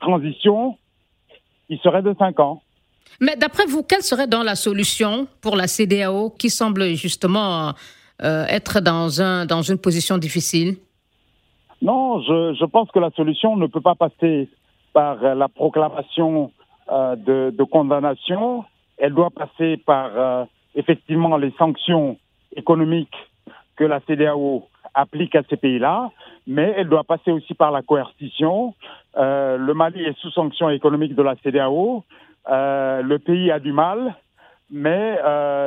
[0.00, 0.76] transition
[1.66, 2.62] qui serait de cinq ans.
[3.20, 7.74] Mais d'après vous, quelle serait dans la solution pour la CDAO qui semble justement
[8.22, 10.76] euh, être dans, un, dans une position difficile?
[11.82, 14.48] Non, je, je pense que la solution ne peut pas passer
[14.98, 16.50] par la proclamation
[16.90, 18.64] euh, de, condamnation,
[18.96, 22.16] elle doit passer par euh, effectivement les sanctions
[22.56, 23.14] économiques
[23.76, 26.10] que la CDAO applique à ces pays-là,
[26.48, 28.74] mais elle doit passer aussi par la coercition.
[29.16, 32.02] Euh, le Mali est sous sanctions économiques de la CDAO.
[32.48, 34.16] le pays a du mal,
[34.68, 35.16] mais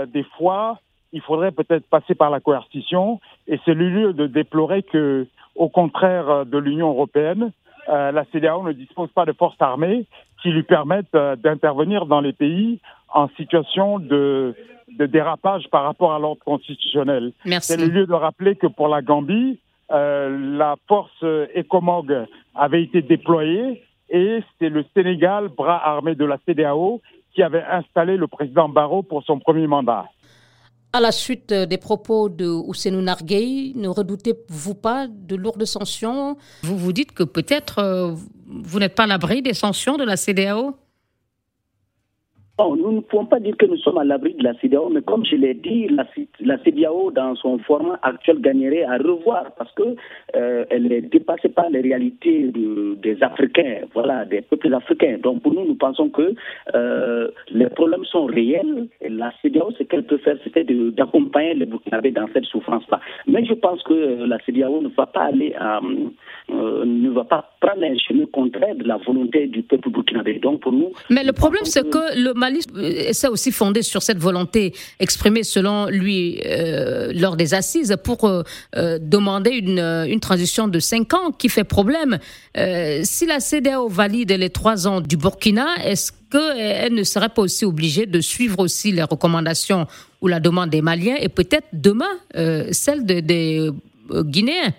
[0.08, 0.78] des fois,
[1.14, 3.22] il faudrait peut-être passer par la coercition.
[3.48, 7.54] Et c'est le lieu de déplorer que, au contraire de l'Union européenne,
[7.90, 10.06] euh, la CDAO ne dispose pas de forces armées
[10.42, 12.80] qui lui permettent euh, d'intervenir dans les pays
[13.14, 14.56] en situation de,
[15.00, 17.32] dérapage par rapport à l'ordre constitutionnel.
[17.62, 19.60] C'est le lieu de rappeler que pour la Gambie,
[19.92, 26.38] euh, la force ECOMOG avait été déployée et c'est le Sénégal, bras armé de la
[26.46, 27.02] CDAO,
[27.34, 30.06] qui avait installé le président Barrault pour son premier mandat.
[30.94, 36.36] À la suite des propos de Ousseinou Narguey, ne redoutez-vous pas de lourdes sanctions?
[36.64, 38.14] Vous vous dites que peut-être euh,
[38.48, 40.76] vous n'êtes pas à l'abri des sanctions de la CDAO
[42.70, 45.26] nous ne pouvons pas dire que nous sommes à l'abri de la CDAO, mais comme
[45.26, 46.06] je l'ai dit, la,
[46.40, 49.96] la CDAO, dans son format actuel, gagnerait à revoir parce qu'elle
[50.36, 55.18] euh, est dépassée par les réalités des Africains, voilà, des peuples africains.
[55.22, 56.34] Donc pour nous, nous pensons que
[56.76, 58.88] euh, les problèmes sont réels.
[59.02, 63.00] Et la CDAO, ce qu'elle peut faire, c'était d'accompagner les Burkinabés dans cette souffrance-là.
[63.28, 65.80] Mais je pense que euh, la CDAO ne va pas aller à,
[66.50, 70.40] euh, ne va pas prendre un chemin contraire de la volonté du peuple burkinabé.
[70.40, 70.92] Donc pour nous.
[71.10, 75.44] Mais le problème, c'est que le Mali Mali c'est aussi fondé sur cette volonté exprimée
[75.44, 76.40] selon lui
[77.14, 78.30] lors des assises pour
[78.76, 82.20] demander une, une transition de cinq ans qui fait problème.
[83.04, 87.66] si la CDAO valide les trois ans du Burkina, est-ce qu'elle ne serait pas aussi
[87.66, 89.88] obligée de suivre aussi les recommandations
[90.22, 92.14] ou la demande des Maliens et peut-être demain
[92.72, 93.70] celle des
[94.12, 94.74] Guinéens?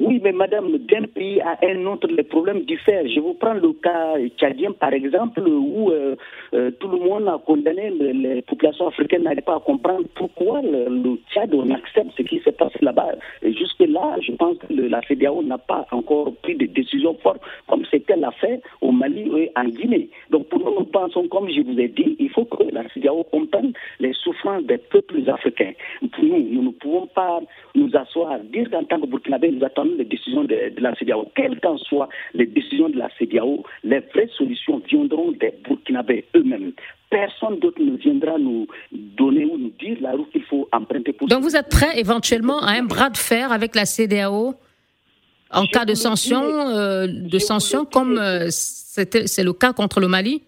[0.00, 3.08] Oui, mais madame, d'un pays à un autre, les problèmes diffèrent.
[3.08, 6.14] Je vous prends le cas tchadien, par exemple, où euh,
[6.54, 11.18] euh, tout le monde a condamné, les populations africaines n'arrivent pas à comprendre pourquoi le,
[11.32, 13.08] Tchad, on accepte ce qui se passe là-bas.
[13.42, 18.16] Jusque-là, je pense que la CDAO n'a pas encore pris de décisions fortes, comme c'était
[18.16, 20.10] l'a fait au Mali et en Guinée.
[20.30, 23.24] Donc pour nous, nous pensons, comme je vous ai dit, il faut que la CDAO
[23.24, 25.72] comprenne les souffrances des peuples africains.
[26.22, 27.40] Nous, nous ne pouvons pas
[27.74, 31.30] nous asseoir, dire qu'en tant que Burkinabé, nous attendons les décisions de, la CDAO.
[31.34, 36.72] Quelles qu'en soient les décisions de la CDAO, les vraies solutions viendront des Burkinabés eux-mêmes.
[37.10, 41.28] Personne d'autre ne viendra nous donner ou nous dire la route qu'il faut emprunter pour.
[41.28, 44.54] Donc vous êtes prêt éventuellement à un bras de fer avec la CDAO
[45.50, 50.42] en cas de sanction, euh, de sanctions comme euh, c'est le cas contre le Mali?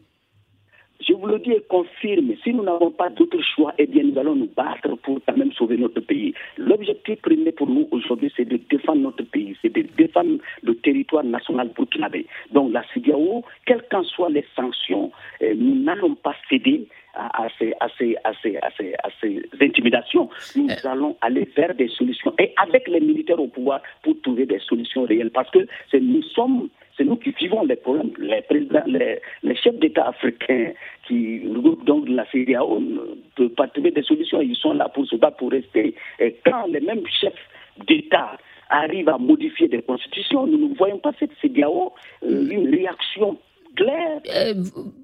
[1.06, 4.18] Je vous le dis et confirme, si nous n'avons pas d'autre choix, eh bien, nous
[4.18, 6.34] allons nous battre pour quand même sauver notre pays.
[6.58, 11.24] L'objectif premier pour nous aujourd'hui, c'est de défendre notre pays, c'est de défendre le territoire
[11.24, 12.26] national burkinabé.
[12.52, 15.10] Donc, la CDAO, quelles qu'en soient les sanctions,
[15.40, 19.42] eh, nous n'allons pas céder à, ces, à, ces, à, ces, à, ces, à, ces,
[19.60, 20.28] intimidations.
[20.54, 20.88] Nous euh.
[20.88, 25.04] allons aller vers des solutions et avec les militaires au pouvoir pour trouver des solutions
[25.04, 25.66] réelles parce que
[25.98, 26.68] nous sommes
[27.00, 28.10] c'est nous qui vivons les problèmes.
[28.18, 30.72] Les, chefs d'État africains
[31.08, 34.42] qui regroupent donc la CDAO ne peuvent pas trouver des solutions.
[34.42, 35.94] Ils sont là pour se battre, pour rester.
[36.18, 37.48] Et quand les mêmes chefs
[37.86, 38.36] d'État
[38.68, 43.38] arrivent à modifier des constitutions, nous ne voyons pas cette CDAO euh, une réaction
[43.80, 44.54] euh,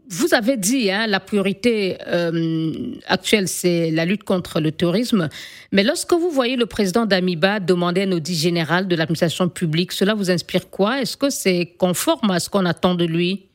[0.09, 2.73] vous avez dit, hein, la priorité euh,
[3.07, 5.29] actuelle, c'est la lutte contre le terrorisme.
[5.73, 10.15] Mais lorsque vous voyez le président d'Amiba demander un audit général de l'administration publique, cela
[10.15, 11.01] vous inspire quoi?
[11.01, 13.47] Est-ce que c'est conforme à ce qu'on attend de lui?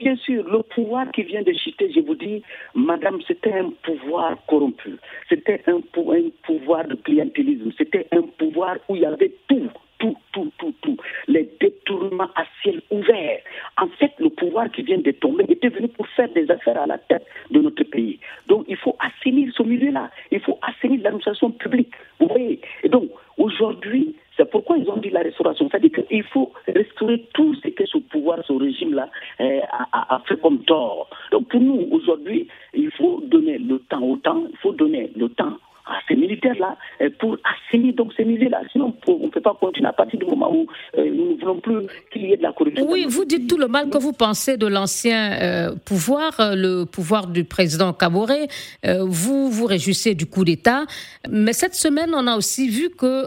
[0.00, 2.42] Bien sûr, le pouvoir qui vient de chuter, je vous dis,
[2.74, 4.96] madame, c'était un pouvoir corrompu.
[5.28, 7.70] C'était un, un pouvoir de clientélisme.
[7.78, 9.70] C'était un pouvoir où il y avait tout
[10.02, 10.96] tout, tout, tout, tout.
[11.28, 13.38] Les détournements à ciel ouvert.
[13.80, 16.86] En fait, le pouvoir qui vient de tomber était venu pour faire des affaires à
[16.86, 18.18] la tête de notre pays.
[18.48, 20.10] Donc, il faut assainir ce milieu-là.
[20.32, 21.92] Il faut assainir l'administration publique.
[22.18, 22.60] Vous voyez?
[22.82, 25.68] Et donc, aujourd'hui, c'est pourquoi ils ont dit la restauration.
[25.70, 30.40] C'est-à-dire qu'il faut restaurer tout ce que ce pouvoir, ce régime-là eh, a, a, fait
[30.40, 31.08] comme tort.
[31.30, 35.28] Donc pour nous, aujourd'hui, il faut donner le temps au temps, il faut donner le
[35.28, 35.58] temps
[35.92, 38.60] à ces militaires-là euh, pour assainir donc ces milieux-là.
[38.72, 40.66] Sinon, on ne peut pas continuer à partir du moment où
[40.98, 42.86] euh, nous ne voulons plus qu'il y ait de la corruption.
[42.88, 47.26] Oui, vous dites tout le mal que vous pensez de l'ancien euh, pouvoir, le pouvoir
[47.26, 48.48] du président Kaboré.
[48.84, 50.84] vous vous réjouissez du coup d'État.
[51.28, 53.26] Mais cette semaine, on a aussi vu que,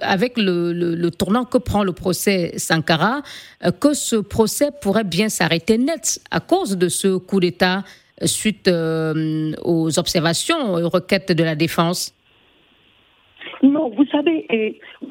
[0.00, 3.22] avec le, tournant que prend le procès Sankara,
[3.80, 7.84] que ce procès pourrait bien s'arrêter net à cause de ce coup d'État
[8.26, 12.14] suite euh, aux observations, aux requêtes de la défense?
[13.62, 14.46] Non, vous savez,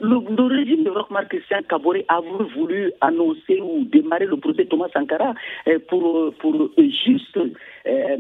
[0.02, 2.20] le, régime de Rochmar Christian Kabore a
[2.54, 5.34] voulu annoncer ou démarrer le procès Thomas Sankara
[5.68, 8.18] euh, pour, pour juste euh,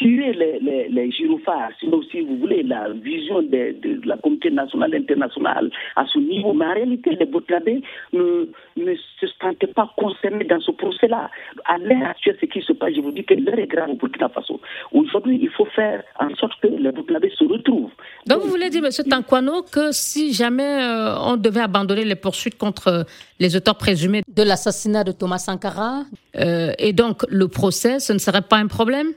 [0.00, 6.04] tirer les, les, les si vous voulez la vision de, la communauté nationale internationale à
[6.06, 6.52] ce niveau.
[6.54, 7.82] Mais en réalité, les Burkinabés
[8.12, 11.30] ne, ne se sentaient pas concernés dans ce procès-là.
[11.66, 13.94] À l'heure actuelle, ce qui se passe, je vous dis que l'heure est grave au
[13.94, 14.60] Burkina Faso.
[14.92, 17.90] Aujourd'hui, il faut faire en sorte que les Burkinabés se retrouvent.
[18.26, 18.90] Donc, vous voulez dire, M.
[19.08, 23.04] Tankwano, que si jamais euh, on devait abandonner les poursuites contre
[23.38, 26.04] les auteurs présumés de l'assassinat de Thomas Sankara,
[26.36, 29.08] euh, et donc le procès, ce ne serait pas un problème?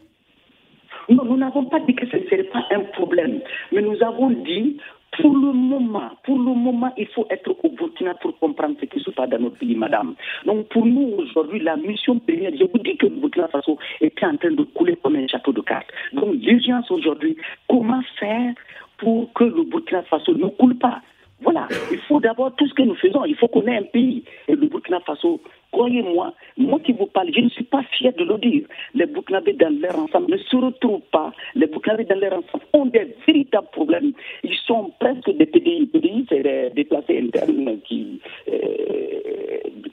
[1.09, 4.29] Non, nous n'avons pas dit que ce ne serait pas un problème, mais nous avons
[4.29, 4.77] dit
[5.17, 8.99] pour le moment, pour le moment, il faut être au Burkina pour comprendre ce qui
[8.99, 10.15] se passe dans notre pays, madame.
[10.45, 14.23] Donc, pour nous, aujourd'hui, la mission première, je vous dis que le Burkina Faso est
[14.23, 15.89] en train de couler comme un château de cartes.
[16.13, 17.37] Donc, l'urgence aujourd'hui,
[17.69, 18.53] comment faire
[18.97, 21.01] pour que le Burkina Faso ne coule pas?
[21.41, 24.23] Voilà, il faut d'abord tout ce que nous faisons, il faut qu'on ait un pays.
[24.47, 25.41] Et le Burkina Faso,
[25.73, 28.65] croyez-moi, moi qui vous parle, je ne suis pas fier de le dire.
[28.93, 31.33] Les Burkinabés dans leur ensemble ne se retrouvent pas.
[31.55, 34.13] Les Burkinabés dans leur ensemble ont des véritables problèmes.
[34.43, 35.87] Ils sont presque des PDI.
[35.87, 38.53] PDI, c'est des déplacés internes qui, euh,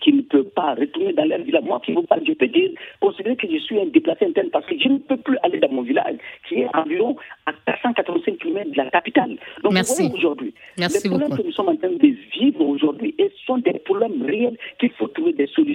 [0.01, 1.65] qui ne peuvent pas retourner dans leur village.
[1.65, 4.89] Moi, vous je peux dire, considérer que je suis un déplacé interne parce que je
[4.89, 6.17] ne peux plus aller dans mon village
[6.49, 7.17] qui est environ
[7.47, 9.37] à 485 km de la capitale.
[9.63, 10.11] Donc, Merci.
[10.15, 13.15] aujourd'hui, les problèmes que nous sommes en train de vivre aujourd'hui
[13.47, 15.70] sont des problèmes réels qu'il faut trouver des solutions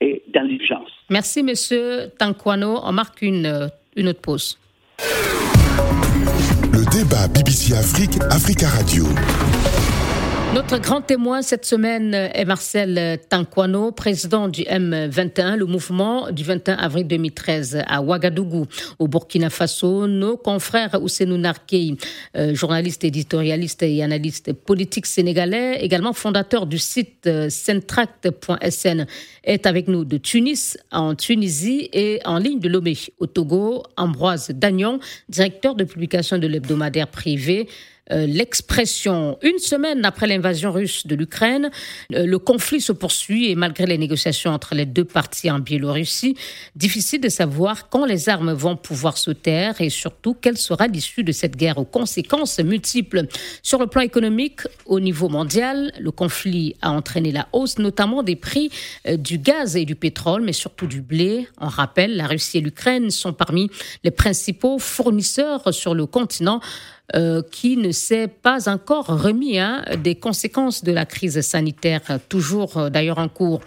[0.00, 0.90] et dans l'urgence.
[1.08, 2.80] Merci, Monsieur Tanquano.
[2.82, 4.58] On marque une, une autre pause.
[6.72, 9.04] Le débat BBC Afrique, Africa Radio.
[10.52, 16.74] Notre grand témoin cette semaine est Marcel Tanquano, président du M21, le mouvement du 21
[16.74, 18.66] avril 2013 à Ouagadougou,
[18.98, 20.08] au Burkina Faso.
[20.08, 21.96] Nos confrères Ousseinou Narkei,
[22.36, 29.06] euh, journaliste, éditorialiste et analyste politique sénégalais, également fondateur du site euh, centract.sn,
[29.44, 33.84] est avec nous de Tunis, en Tunisie et en ligne de Lomé, au Togo.
[33.96, 39.38] Ambroise Dagnon, directeur de publication de l'hebdomadaire privé euh, l'expression.
[39.42, 41.70] Une semaine après l'invasion russe de l'Ukraine,
[42.14, 46.36] euh, le conflit se poursuit et malgré les négociations entre les deux parties en Biélorussie,
[46.74, 51.24] difficile de savoir quand les armes vont pouvoir se taire et surtout quelle sera l'issue
[51.24, 53.26] de cette guerre aux conséquences multiples.
[53.62, 58.36] Sur le plan économique, au niveau mondial, le conflit a entraîné la hausse notamment des
[58.36, 58.70] prix
[59.06, 61.48] euh, du gaz et du pétrole, mais surtout du blé.
[61.60, 63.70] On rappelle, la Russie et l'Ukraine sont parmi
[64.04, 66.60] les principaux fournisseurs sur le continent
[67.16, 72.76] euh, qui ne s'est pas encore remis hein, des conséquences de la crise sanitaire, toujours
[72.76, 73.60] euh, d'ailleurs en cours.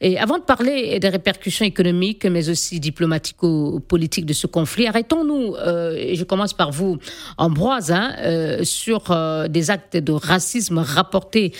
[0.00, 5.94] Et avant de parler des répercussions économiques, mais aussi diplomatico-politiques de ce conflit, arrêtons-nous, euh,
[5.96, 6.98] et je commence par vous,
[7.36, 8.14] Ambroise, hein,
[8.62, 9.14] sur
[9.48, 11.52] des actes de racisme rapportés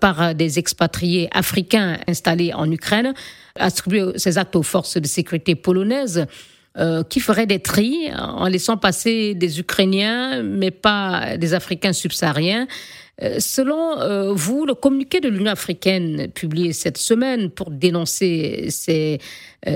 [0.00, 3.14] par des expatriés africains installés en Ukraine,
[3.56, 6.26] attribuer ces actes aux forces de sécurité polonaises.
[6.76, 12.66] Euh, qui ferait des tris en laissant passer des Ukrainiens, mais pas des Africains subsahariens.
[13.22, 19.20] Euh, selon euh, vous, le communiqué de l'Union africaine publié cette semaine pour dénoncer ces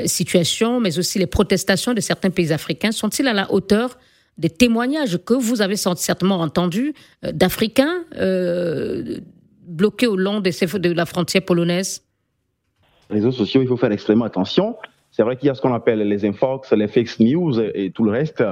[0.06, 3.96] situations, mais aussi les protestations de certains pays africains, sont-ils à la hauteur
[4.36, 8.04] des témoignages que vous avez certainement entendus d'Africains
[9.68, 12.02] bloqués au long de la frontière polonaise?
[13.08, 14.76] Les réseaux sociaux, il faut faire extrêmement attention.
[15.18, 18.04] C'est vrai qu'il y a ce qu'on appelle les infox, les fake news et, tout
[18.04, 18.44] le reste.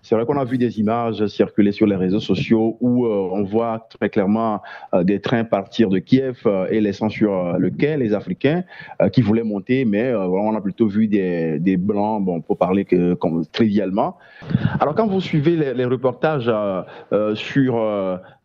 [0.00, 3.42] C'est vrai qu'on a vu des images circuler sur les réseaux sociaux où euh, on
[3.42, 4.62] voit très clairement
[4.94, 8.64] euh, des trains partir de Kiev euh, et laissant sur le quai les Africains
[9.12, 14.16] qui voulaient monter, mais on a plutôt vu des, blancs, bon, pour parler comme, trivialement.
[14.80, 16.50] Alors quand vous suivez les, reportages
[17.34, 17.74] sur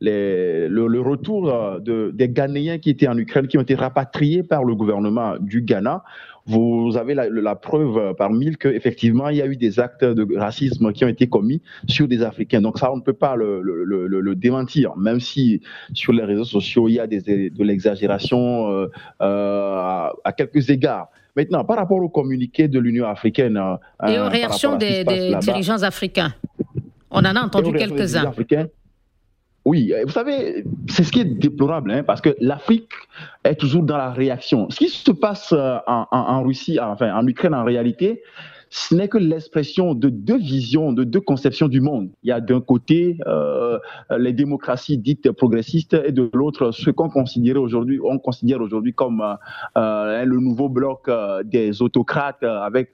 [0.02, 4.76] le, retour de, des Ghanéens qui étaient en Ukraine, qui ont été rapatriés par le
[4.76, 6.04] gouvernement du Ghana,
[6.50, 10.92] vous avez la, preuve par mille qu'effectivement, il y a eu des actes de racisme
[10.92, 12.62] qui ont été commis sur des Africains.
[12.62, 15.62] Donc ça, on ne peut pas le, démentir, même si
[15.94, 18.88] sur les réseaux sociaux, il y a des, de l'exagération euh,
[19.22, 21.10] euh, à, quelques égards.
[21.36, 23.58] Maintenant, par rapport au communiqué de l'Union africaine...
[23.58, 25.04] Euh, Et aux réactions des,
[25.40, 26.34] dirigeants africains
[27.12, 28.32] on en a entendu quelques-uns.
[29.70, 32.90] Oui, vous savez, c'est ce qui est déplorable, hein, parce que l'Afrique
[33.44, 34.68] est toujours dans la réaction.
[34.72, 38.24] Ce qui se passe euh, en, Russie, enfin en Ukraine en réalité,
[38.70, 42.10] ce n'est que l'expression de deux visions, de deux conceptions du monde.
[42.24, 43.80] Il y a d'un côté euh,
[44.18, 49.24] les démocraties dites progressistes et de l'autre ce qu'on considère aujourd'hui, on considère aujourd'hui comme
[49.78, 51.10] euh, le nouveau bloc
[51.46, 52.92] des autocrates avec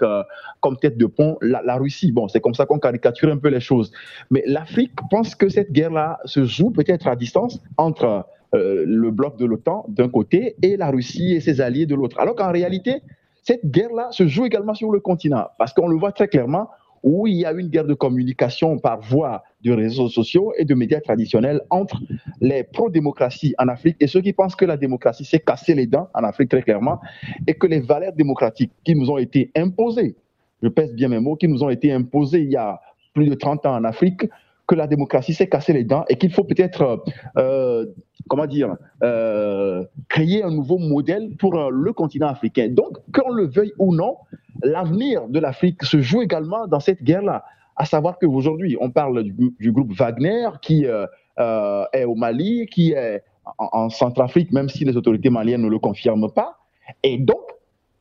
[0.62, 2.12] comme tête de pont la, Russie.
[2.12, 3.92] Bon, c'est comme ça qu'on caricature un peu les choses.
[4.32, 9.38] Mais l'Afrique pense que cette guerre-là se joue peut-être à distance entre euh, le bloc
[9.38, 12.20] de l'OTAN d'un côté et la Russie et ses alliés de l'autre.
[12.20, 13.02] Alors qu'en réalité,
[13.46, 16.70] cette guerre-là se joue également sur le continent, parce qu'on le voit très clairement,
[17.04, 20.74] où il y a une guerre de communication par voie de réseaux sociaux et de
[20.74, 22.02] médias traditionnels entre
[22.42, 26.10] les pro-démocraties en Afrique et ceux qui pensent que la démocratie s'est cassé les dents
[26.16, 27.00] en Afrique très clairement
[27.46, 30.16] et que les valeurs démocratiques qui nous ont été imposées,
[30.64, 32.82] je pèse bien mes mots, qui nous ont été imposées il y a
[33.14, 34.28] plus de 30 ans en Afrique,
[34.68, 37.04] que la démocratie s'est cassée les dents et qu'il faut peut-être,
[37.38, 37.86] euh,
[38.28, 42.70] comment dire, euh, créer un nouveau modèle pour euh, le continent africain.
[42.70, 44.18] Donc, qu'on le veuille ou non,
[44.64, 47.44] l'avenir de l'Afrique se joue également dans cette guerre-là.
[47.76, 53.22] À savoir qu'aujourd'hui, on parle du, groupe Wagner qui est au Mali, qui est
[53.58, 56.58] en, en Centrafrique, même si les autorités maliennes ne le confirment pas.
[57.04, 57.45] Et donc,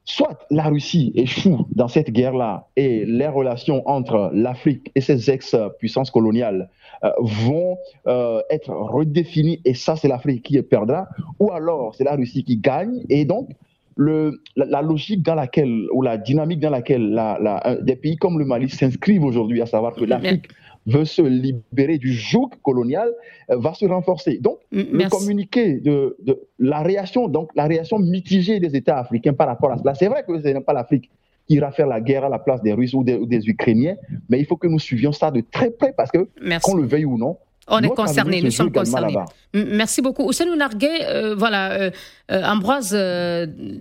[0.04, 6.10] soit la Russie échoue dans cette guerre-là et les relations entre l'Afrique et ses ex-puissances
[6.10, 6.68] coloniales
[7.04, 11.08] euh, vont euh, être redéfinies et ça c'est l'Afrique qui perdra,
[11.40, 13.50] ou alors c'est la Russie qui gagne et donc
[13.96, 18.44] le, la, logique dans laquelle, ou la dynamique dans laquelle la, des pays comme le
[18.44, 20.48] Mali s'inscrivent aujourd'hui, à savoir que l'Afrique
[20.86, 23.12] veut se libérer du joug colonial
[23.48, 24.38] va se renforcer.
[24.38, 29.46] Donc, le communiqué de, de, la réaction, donc la réaction mitigée des États africains par
[29.46, 31.10] rapport à cela, c'est vrai que ce n'est pas l'Afrique
[31.46, 33.96] qui ira faire la guerre à la place des Russes ou des, Ukrainiens,
[34.28, 36.28] mais il faut que nous suivions ça de très près parce que,
[36.62, 37.36] qu'on le veuille ou non,
[37.68, 39.14] on est concernés, nous sommes concernés.
[39.54, 40.24] Merci beaucoup.
[40.24, 41.90] Ousseinou Narguet, euh, voilà, euh,
[42.30, 42.96] euh, Ambroise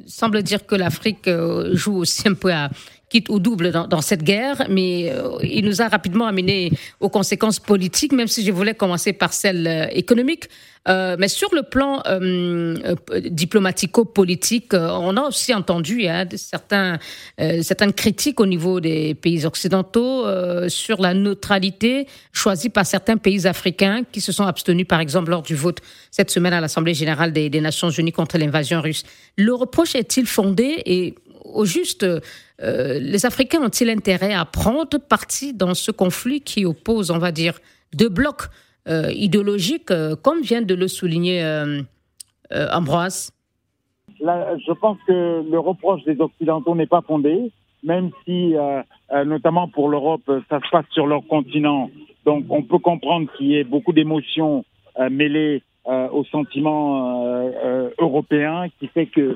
[0.08, 1.30] semble dire que l'Afrique
[1.74, 2.70] joue aussi un peu à
[3.14, 8.12] quitte au double dans, cette guerre, mais il nous a rapidement amené aux conséquences politiques,
[8.12, 10.50] même si je voulais commencer par celles économiques.
[10.90, 17.00] Euh, mais sur le plan euh, euh, diplomatico-politique, on a aussi entendu hein, certains,
[17.62, 20.26] certaines critiques au niveau des pays occidentaux
[20.68, 25.42] sur la neutralité choisie par certains pays africains qui se sont abstenus, par exemple, lors
[25.42, 25.80] du vote
[26.12, 29.04] cette semaine à l'Assemblée générale des, des Nations unies contre l'invasion russe.
[29.38, 30.82] Le reproche est-il fondé?
[30.86, 32.06] Et au juste,
[32.60, 37.60] les Africains ont-ils intérêt à prendre parti dans ce conflit qui oppose, on va dire,
[37.94, 38.50] deux blocs
[38.88, 41.82] euh, idéologique, euh, comme vient de le souligner euh,
[42.74, 43.32] Ambroise?
[44.20, 47.52] Je pense que le reproche des Occidentaux n'est pas fondé,
[47.84, 48.54] même si,
[49.26, 51.90] notamment pour l'Europe, ça se passe sur leur continent.
[52.26, 54.64] Donc on peut comprendre qu'il y ait beaucoup d'émotions
[55.10, 57.52] mêlées aux sentiments
[58.00, 59.36] européens, qui fait qu'ils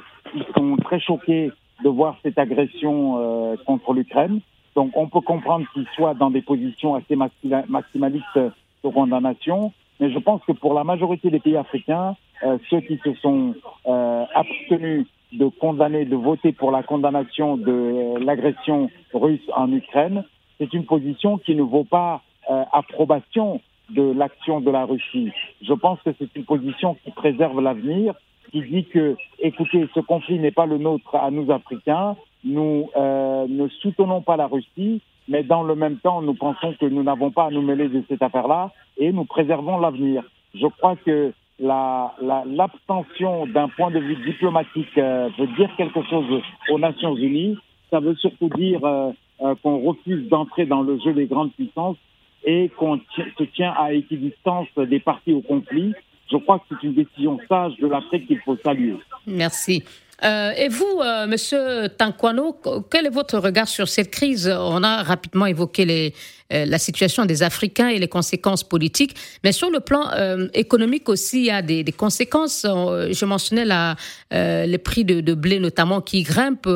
[0.56, 1.52] sont très choqués
[1.84, 4.42] de voir cette agression contre l'Ukraine.
[4.76, 8.40] Donc on peut comprendre qu'ils soient dans des positions assez maximalistes
[8.84, 9.74] de condamnation.
[10.00, 13.56] Mais je pense que pour la majorité des pays africains, euh, ceux qui se sont
[13.88, 20.24] euh, abstenus de condamner, de voter pour la condamnation de l'agression russe en Ukraine,
[20.60, 23.60] c'est une position qui ne vaut pas euh, approbation
[23.90, 25.32] de l'action de la Russie.
[25.62, 28.14] Je pense que c'est une position qui préserve l'avenir,
[28.52, 33.68] qui dit que, écoutez, ce conflit n'est pas le nôtre à nous Africains, nous ne
[33.82, 37.46] soutenons pas la Russie, mais dans le même temps, nous pensons que nous n'avons pas
[37.46, 40.24] à nous mêler de cette affaire-là et nous préservons l'avenir.
[40.56, 46.42] Je crois que l'abstention la, d'un point de vue diplomatique euh, veut dire quelque chose
[46.70, 47.58] aux Nations Unies.
[47.90, 51.98] Ça veut surtout dire euh, euh, qu'on refuse d'entrer dans le jeu des grandes puissances
[52.46, 55.94] et qu'on se tient à équidistance des parties au conflit.
[56.32, 58.98] Je crois que c'est une décision sage de l'Afrique qu'il faut saluer.
[59.26, 59.84] Merci.
[60.24, 62.60] Euh, et vous, euh, Monsieur Tanquano,
[62.90, 64.48] quel est votre regard sur cette crise?
[64.48, 66.14] On a rapidement évoqué les,
[66.50, 69.16] la situation des Africains et les conséquences politiques.
[69.44, 72.66] Mais sur le plan euh, économique aussi, il y a des, des conséquences.
[72.66, 73.96] Euh, je mentionnais la,
[74.32, 76.70] les prix de, de, blé notamment qui grimpent.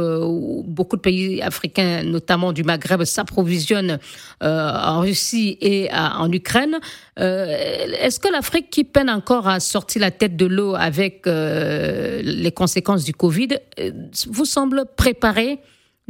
[0.65, 3.99] beaucoup de pays africains, notamment du Maghreb, s'approvisionnent
[4.41, 6.79] en Russie et en Ukraine.
[7.17, 13.03] Est-ce que l'Afrique, qui peine encore à sortir la tête de l'eau avec les conséquences
[13.03, 13.49] du Covid,
[14.27, 15.59] vous semble préparée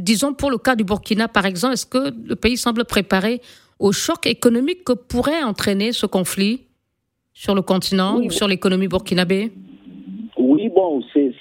[0.02, 3.40] Disons pour le cas du Burkina, par exemple, est-ce que le pays semble préparé
[3.78, 6.62] au choc économique que pourrait entraîner ce conflit
[7.32, 9.52] sur le continent ou sur l'économie burkinabé?
[10.74, 11.32] Bon, c'est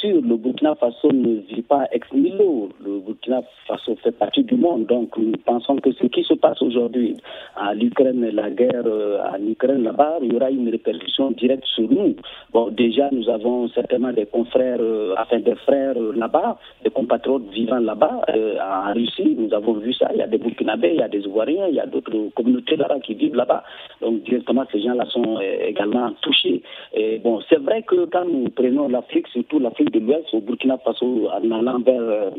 [0.00, 2.68] sûr, le Burkina Faso ne vit pas ex nihilo.
[2.84, 4.86] Le Burkina Faso fait partie du monde.
[4.86, 7.16] Donc, nous pensons que ce qui se passe aujourd'hui
[7.56, 11.90] à l'Ukraine, la guerre euh, en Ukraine là-bas, il y aura une répercussion directe sur
[11.90, 12.14] nous.
[12.52, 17.48] Bon, déjà, nous avons certainement des confrères, euh, enfin des frères euh, là-bas, des compatriotes
[17.52, 19.36] vivant là-bas, en Russie.
[19.38, 20.08] Nous avons vu ça.
[20.12, 22.76] Il y a des Burkinabés, il y a des Ivoiriens, il y a d'autres communautés
[22.76, 23.64] là-bas qui vivent là-bas.
[24.00, 26.62] Donc, directement, ces gens-là sont également touchés.
[26.94, 30.78] Et bon, c'est vrai que quand nous prenons l'Afrique, surtout l'Afrique de l'Ouest, au Burkina
[30.78, 32.32] Faso, en allant vers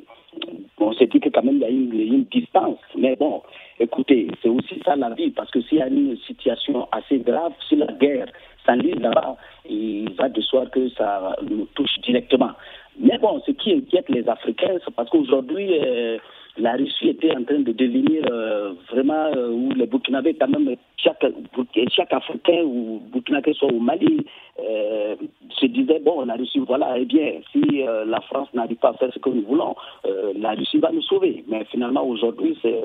[0.80, 2.80] on s'est dit que quand même il y a une, une distance.
[2.98, 3.42] Mais bon,
[3.80, 7.54] écoutez, c'est aussi ça la vie, parce que s'il y a une situation assez grave,
[7.68, 8.28] si la guerre
[8.66, 9.38] s'enlise là-bas,
[9.70, 12.52] il va de soi que ça nous touche directement.
[13.00, 16.18] Mais bon, ce qui inquiète les Africains, c'est parce qu'aujourd'hui, euh,
[16.58, 20.76] la Russie était en train de devenir euh, vraiment euh, où les Burkinabés, quand même,
[20.98, 21.26] chaque,
[21.96, 24.26] chaque Africain ou Burkinabé soit au Mali,
[24.60, 25.16] euh,
[25.60, 27.62] se disait bon, la Russie, voilà, eh bien, si
[28.06, 29.76] la France n'arrive pas à faire ce que nous voulons,
[30.36, 31.44] la Russie va nous sauver.
[31.48, 32.76] Mais finalement, aujourd'hui, c'est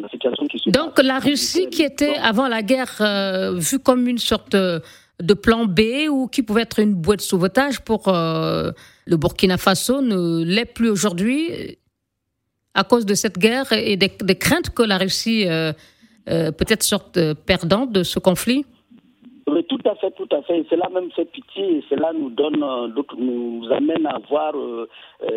[0.00, 3.02] la situation qui se Donc, la Russie qui était, avant la guerre,
[3.54, 7.80] vue comme une sorte de plan B ou qui pouvait être une boîte de sauvetage
[7.80, 11.78] pour le Burkina Faso ne l'est plus aujourd'hui
[12.76, 15.72] à cause de cette guerre et des, craintes que la Russie euh,
[16.28, 18.64] euh, peut-être sorte euh, perdante de ce conflit?
[19.48, 20.66] Oui, tout à fait, tout à fait.
[20.68, 22.58] Cela même fait pitié et cela nous donne,
[23.16, 24.52] nous amène à voir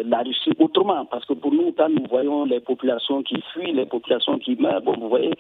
[0.03, 1.05] la Russie autrement.
[1.05, 4.81] Parce que pour nous, quand nous voyons les populations qui fuient, les populations qui meurent,
[4.81, 5.31] bon, vous voyez,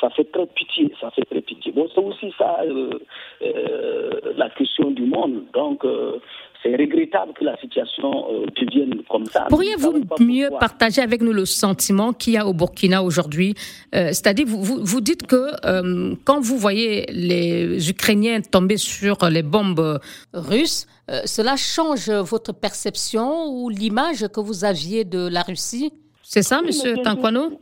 [0.00, 1.70] ça fait très pitié, ça fait très pitié.
[1.72, 2.60] Bon, c'est aussi ça
[4.36, 5.42] la question du monde.
[5.52, 5.84] Donc,
[6.64, 9.46] c'est regrettable que la situation euh, devienne comme ça.
[9.50, 13.54] Pourriez-vous mieux partager avec nous le sentiment qu'il y a au Burkina aujourd'hui
[13.94, 19.42] euh, C'est-à-dire, vous, vous, dites que euh, quand vous voyez les Ukrainiens tomber sur les
[19.42, 20.00] bombes
[20.32, 20.86] russes,
[21.26, 25.92] cela change votre perception ou l'image que vous aviez de la Russie?
[26.26, 27.60] C'est ça, Monsieur Tanquano?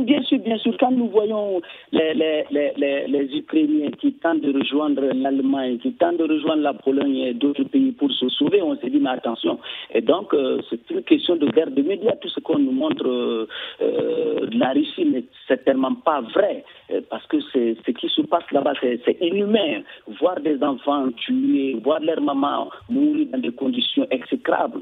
[0.00, 1.60] bien, sûr, bien sûr, quand nous voyons
[1.92, 6.74] les, les, les, les, Ukrainiens qui tentent de rejoindre l'Allemagne, qui tentent de rejoindre la
[6.74, 9.58] Pologne et d'autres pays pour se sauver, on se dit, mais attention.
[9.94, 12.16] Et donc, euh, c'est une question de guerre de médias.
[12.20, 13.46] Tout ce qu'on nous montre euh,
[13.82, 16.64] euh, de la Russie n'est certainement pas vrai,
[17.10, 19.82] parce que ce qui se passe là-bas, c'est inhumain.
[20.20, 24.80] Voir des enfants tués, voir leur maman mourir dans des conditions exécrables,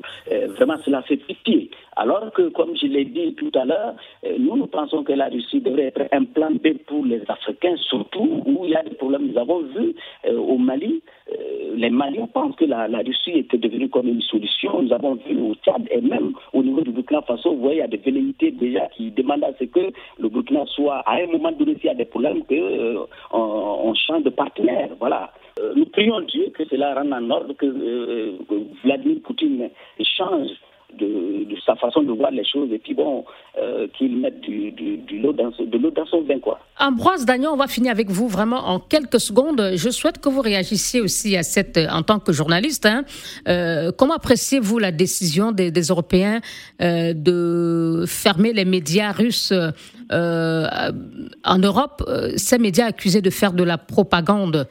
[0.57, 1.71] vraiment, cela fait pitié.
[1.97, 3.95] Alors que, comme je l'ai dit tout à l'heure,
[4.39, 8.43] nous, nous pensons que la Russie devrait être un plan B pour les Africains, surtout
[8.45, 9.29] où il y a des problèmes.
[9.29, 9.95] Nous avons vu
[10.27, 14.83] euh, au Mali, euh, les Maliens pensent que la, Russie était devenue comme une solution.
[14.83, 17.81] Nous avons vu au Tchad et même au niveau du Burkina Faso, vous voyez, il
[17.81, 21.27] y a des velléités déjà qui demandent à ce que le Burkina soit, à un
[21.27, 24.91] moment donné, s'il y a des problèmes, qu'on euh, on change de partenaire.
[24.99, 25.33] Voilà.
[25.77, 27.67] nous prions Dieu que cela rende en ordre, que
[28.85, 29.71] Vladimir Poutine
[30.17, 30.51] change
[31.87, 33.25] façon de voir les choses et puis bon,
[33.59, 35.53] euh, qu'il mette du, de l'eau dans,
[36.07, 36.39] son vin.
[36.39, 36.59] Quoi.
[36.79, 39.73] Ambroise Dagnon, on va finir avec vous vraiment en quelques secondes.
[39.75, 42.87] Je souhaite que vous réagissiez aussi à cette, en tant que journaliste.
[42.87, 43.05] Hein.
[43.49, 46.41] Euh, comment appréciez-vous la décision des, Européens
[46.81, 49.53] euh, de fermer les médias russes
[50.11, 52.03] en Europe,
[52.37, 54.67] ces médias accusés de faire de la propagande?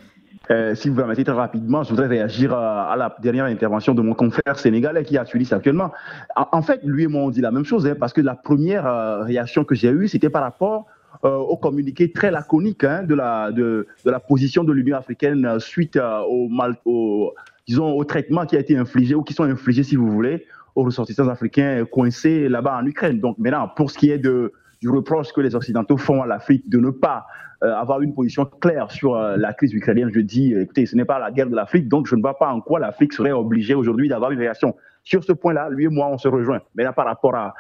[0.54, 4.14] Euh, si vous permettez très rapidement, je voudrais réagir à, la dernière intervention de mon
[4.14, 5.92] confrère sénégalais qui a suivi ça actuellement.
[6.36, 8.86] En, fait, lui et moi, on dit la même chose, hein, parce que la première
[8.86, 10.86] euh, réaction que j'ai eue, c'était par rapport
[11.26, 15.98] euh, au communiqué très laconique hein, de, la, position de l'Union africaine suite
[16.28, 17.34] au,
[17.68, 20.46] disons, au traitement qui a été infligé, ou qui sont infligés, si vous voulez,
[20.76, 23.20] aux ressortissants africains coincés là-bas en Ukraine.
[23.20, 24.52] Donc maintenant, pour ce qui est de,
[24.84, 27.26] du reproche que les Occidentaux font à l'Afrique de ne pas
[27.64, 30.12] euh, avoir une position claire sur euh, la crise ukrainienne.
[30.14, 32.50] Je dis, écoutez, ce n'est pas la guerre de l'Afrique, donc je ne vois pas
[32.50, 34.76] en quoi l'Afrique serait obligée aujourd'hui d'avoir une réaction.
[35.06, 36.60] Sur ce point-là, lui et moi, on se rejoint.
[36.76, 37.54] Mais là, par rapport à,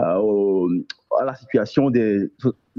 [0.00, 0.84] euh,
[1.18, 2.30] à la situation des,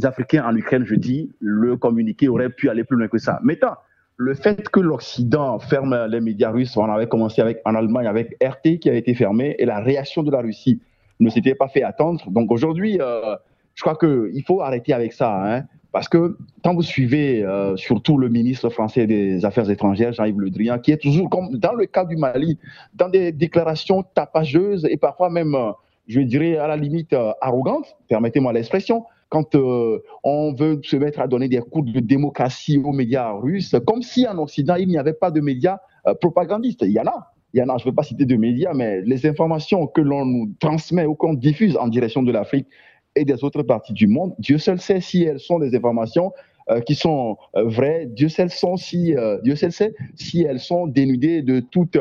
[0.03, 3.39] Africains en Ukraine, je dis, le communiqué aurait pu aller plus loin que ça.
[3.41, 3.77] Maintenant,
[4.17, 8.37] le fait que l'Occident ferme les médias russes, on avait commencé avec, en Allemagne avec
[8.43, 10.83] RT qui a été fermé, et la réaction de la Russie
[11.19, 12.29] ne s'était pas fait attendre.
[12.29, 12.99] Donc aujourd'hui,
[13.78, 15.32] je crois qu'il faut arrêter avec ça.
[15.34, 15.63] Hein.
[15.91, 20.49] Parce que quand vous suivez euh, surtout le ministre français des Affaires étrangères, Jean-Yves Le
[20.49, 22.57] Drian, qui est toujours, comme dans le cas du Mali,
[22.95, 25.71] dans des déclarations tapageuses et parfois même, euh,
[26.07, 29.55] je dirais, à la limite euh, arrogantes, permettez-moi l'expression, quand
[30.23, 34.25] on veut se mettre à donner des cours de démocratie aux médias russes, comme si
[34.25, 35.80] en Occident, il n'y avait pas de médias
[36.21, 36.84] propagandistes.
[36.84, 37.34] Il y en a.
[37.53, 39.99] Il y en a, je ne veux pas citer de médias, mais les informations que
[39.99, 42.67] l'on nous transmet ou qu'on diffuse en direction de l'Afrique
[43.18, 44.34] et des autres parties du monde.
[44.39, 46.32] Dieu seul sait si elles sont des informations
[46.70, 48.09] euh, qui sont euh, vraies.
[48.13, 51.97] Dieu seul, si, euh, Dieu seul sait si elles sont dénudées de toute,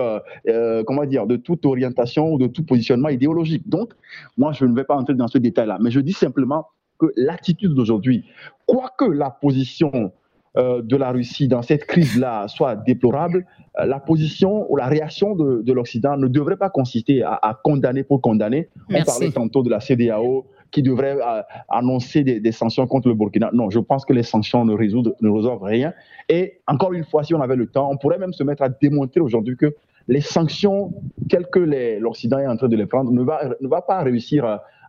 [0.86, 3.68] comment dire, de toute orientation ou de tout positionnement idéologique.
[3.68, 3.92] Donc,
[4.36, 6.66] moi, je ne vais pas entrer dans ce détail-là, mais je dis simplement
[6.98, 8.24] que l'attitude d'aujourd'hui,
[8.66, 10.12] quoique la position
[10.56, 13.46] de la Russie dans cette crise-là soit déplorable,
[13.78, 18.70] la position ou la réaction de, l'Occident ne devrait pas consister à, condamner pour condamner.
[18.90, 23.50] On parlait tantôt de la CDAO, qui devrait euh, annoncer des, sanctions contre le Burkina.
[23.52, 25.92] Non, je pense que les sanctions ne résolvent, rien.
[26.28, 28.68] Et encore une fois, si on avait le temps, on pourrait même se mettre à
[28.68, 29.74] démontrer aujourd'hui que
[30.08, 30.92] les sanctions,
[31.28, 31.58] telles que
[32.00, 34.44] l'Occident est en train de les prendre, ne va, ne va pas réussir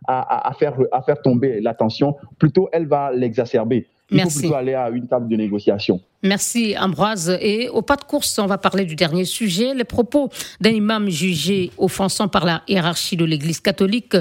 [0.06, 2.16] à, faire, à faire tomber la tension.
[2.38, 3.86] Plutôt, elle va l'exacerber.
[4.10, 4.34] Il Merci.
[4.34, 6.00] faut plutôt aller à une table de négociation.
[6.22, 7.38] Merci Ambroise.
[7.40, 9.74] Et au pas de course, on va parler du dernier sujet.
[9.74, 10.30] Les propos
[10.60, 14.16] d'un imam jugé offensant par la hiérarchie de l'Église catholique,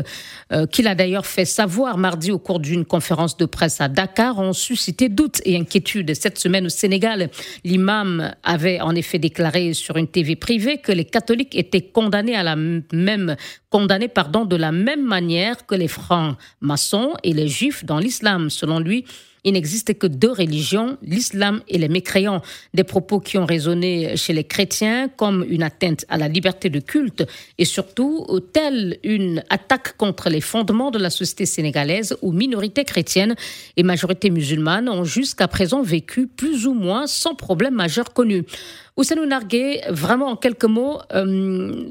[0.51, 4.37] euh, qu'il a d'ailleurs fait savoir mardi au cours d'une conférence de presse à Dakar,
[4.39, 6.13] ont suscité doutes et inquiétudes.
[6.13, 7.29] Cette semaine au Sénégal,
[7.63, 12.43] l'imam avait en effet déclaré sur une TV privée que les catholiques étaient condamnés à
[12.43, 13.37] la même
[13.69, 18.49] condamnés pardon de la même manière que les francs-maçons et les juifs dans l'islam.
[18.49, 19.03] Selon lui,
[19.43, 22.41] il n'existe que deux religions, l'islam et les mécréants.
[22.73, 26.79] Des propos qui ont résonné chez les chrétiens comme une atteinte à la liberté de
[26.79, 27.25] culte
[27.57, 33.35] et surtout telle une attaque contre les fondements de la société sénégalaise où minorités chrétiennes
[33.75, 38.43] et majorité musulmane ont jusqu'à présent vécu plus ou moins sans problème majeur connu.
[38.97, 41.83] Ousseinou Nargué, vraiment en quelques mots, euh,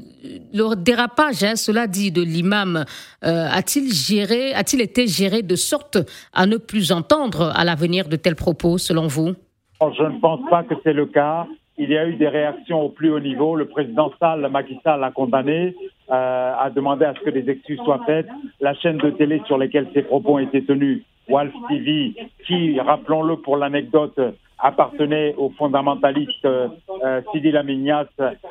[0.53, 2.83] le dérapage, hein, cela dit, de l'imam,
[3.23, 5.97] euh, a-t-il été géré de sorte
[6.33, 9.33] à ne plus entendre à l'avenir de tels propos, selon vous?
[9.81, 11.47] Je ne pense pas que c'est le cas.
[11.77, 13.55] il y a eu des réactions au plus haut niveau.
[13.55, 15.75] Le président Sall, Macky Sall, a condamné,
[16.09, 18.27] euh, a demandé à ce que des excuses soient faites.
[18.59, 22.15] La chaîne de télé sur laquelle ces propos ont été tenus, Wolf TV,
[22.47, 24.19] qui, rappelons-le pour l'anecdote,
[24.57, 28.07] appartenait au fondamentaliste euh, Sidi Lamignas,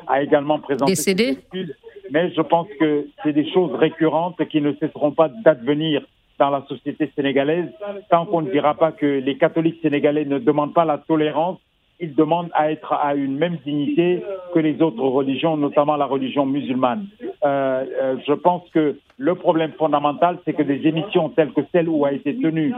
[0.07, 1.23] a également présenté Décédé?
[1.25, 1.75] des excuses.
[2.11, 6.01] Mais je pense que c'est des choses récurrentes qui ne cesseront pas d'advenir
[6.39, 7.69] dans la société sénégalaise
[8.09, 11.59] tant qu'on ne dira pas que les catholiques sénégalais ne demandent pas la tolérance
[11.99, 14.23] ils demandent à être à une même dignité
[14.53, 17.07] que les autres religions, notamment la religion musulmane.
[17.43, 21.89] Euh, euh, je pense que le problème fondamental, c'est que des émissions telles que celles
[21.89, 22.73] où a été tenu,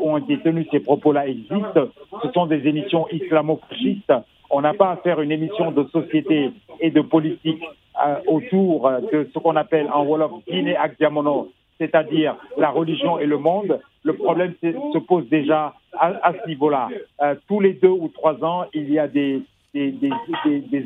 [0.00, 1.88] ont été tenus ces propos-là existent.
[2.22, 4.12] Ce sont des émissions islamo-fascistes.
[4.50, 6.50] On n'a pas à faire une émission de société
[6.80, 7.62] et de politique
[8.04, 11.48] euh, autour de ce qu'on appelle en Wolof Guinée Diamono,
[11.80, 13.80] c'est-à-dire la religion et le monde.
[14.04, 16.88] Le problème se pose déjà à, ce niveau-là.
[17.22, 19.42] Euh, tous les deux ou trois ans, il y a des,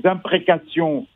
[0.05, 1.07] imprécations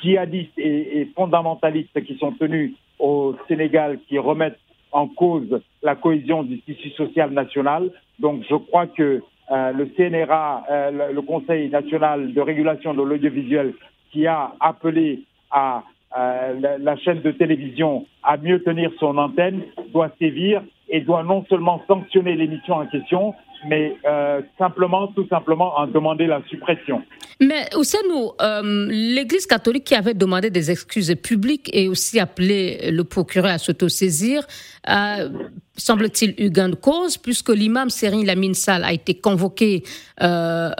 [0.00, 4.58] djihadistes et, et, fondamentalistes qui sont tenues au Sénégal qui remettent
[4.92, 7.90] en cause la cohésion du tissu social national.
[8.18, 13.74] Donc je crois que euh, le CNRA, euh, le Conseil national de régulation de l'audiovisuel,
[14.10, 15.84] qui a appelé à
[16.16, 21.44] euh, la, chaîne de télévision à mieux tenir son antenne, doit sévir et doit non
[21.48, 23.34] seulement sanctionner l'émission en question,
[23.68, 27.02] mais euh, simplement, tout simplement, en demander la suppression.
[27.40, 33.04] Mais Ousseinou, euh, l'Église catholique qui avait demandé des excuses publiques et aussi appelé le
[33.04, 34.46] procureur à s'autosaisir,
[34.88, 35.28] euh,
[35.76, 39.82] semble-t-il, eu gain de cause, puisque l'imam Serine Lamine Sall a été convoqué
[40.22, 40.70] euh,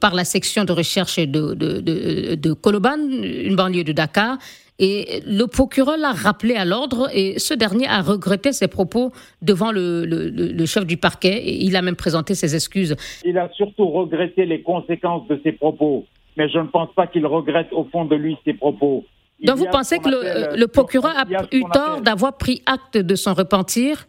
[0.00, 4.38] par la section de recherche de, de, de Koloban, une banlieue de Dakar,
[4.80, 9.12] et le procureur l'a rappelé à l'ordre et ce dernier a regretté ses propos
[9.42, 12.96] devant le, le, chef du parquet et il a même présenté ses excuses.
[13.24, 16.06] Il a surtout regretté les conséquences de ses propos,
[16.36, 19.04] mais je ne pense pas qu'il regrette au fond de lui ses propos.
[19.44, 23.34] Donc vous pensez que le, le procureur a eu tort d'avoir pris acte de son
[23.34, 24.06] repentir?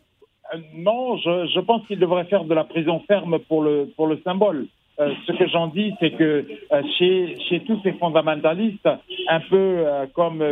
[0.54, 4.08] Euh, Non, je, je pense qu'il devrait faire de la prison ferme pour le, pour
[4.08, 4.68] le symbole.
[5.00, 8.90] Euh, ce que j'en dis, c'est que euh, chez, chez tous ces fondamentalistes,
[9.28, 10.44] un peu euh, comme,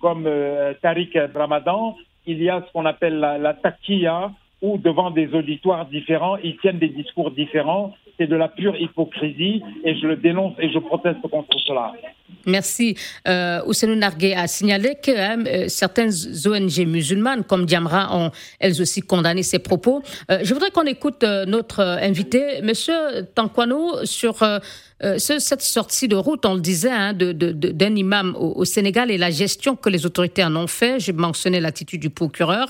[0.00, 0.28] comme
[0.82, 3.54] Tariq Ramadan, il y a ce qu'on appelle la, la
[4.62, 7.94] où devant des auditoires différents, ils tiennent des discours différents.
[8.18, 11.92] C'est de la pure hypocrisie et je le dénonce et je proteste contre cela.
[12.46, 12.96] Merci.
[13.28, 13.60] Euh,
[13.96, 16.12] Nargué a signalé que hein, euh, certaines
[16.46, 18.30] ONG musulmanes, comme Diamra, ont
[18.60, 20.02] elles aussi condamné ces propos.
[20.30, 22.94] Euh, je voudrais qu'on écoute euh, notre invité, Monsieur
[23.34, 24.38] Tankwano, sur
[25.18, 29.30] cette sortie de route, on le disait, hein, d'un imam au, au, Sénégal et la
[29.30, 31.00] gestion que les autorités en ont fait.
[31.00, 32.68] J'ai mentionné l'attitude du procureur.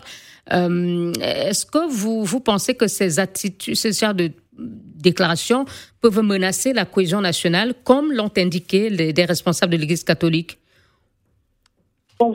[0.51, 5.65] Est-ce que vous, vous pensez que ces attitudes, ces genres de déclarations
[6.01, 10.59] peuvent menacer la cohésion nationale, comme l'ont indiqué les, des responsables de l'Église catholique?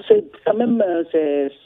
[0.07, 1.03] C'est quand même euh,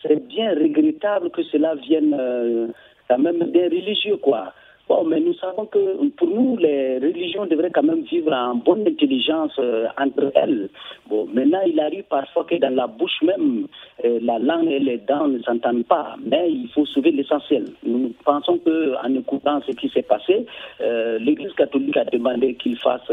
[0.01, 2.67] c'est bien regrettable que cela vienne euh,
[3.09, 4.53] quand même des religieux, quoi.
[4.87, 8.87] Bon, mais nous savons que pour nous, les religions devraient quand même vivre en bonne
[8.87, 10.69] intelligence euh, entre elles.
[11.09, 13.65] Bon, maintenant, il arrive parfois que dans la bouche même,
[14.03, 16.15] euh, la langue et les dents ne s'entendent pas.
[16.23, 17.65] Mais il faut sauver l'essentiel.
[17.83, 20.45] Nous pensons qu'en écoutant ce qui s'est passé,
[20.81, 23.09] euh, l'Église catholique a demandé qu'il fasse,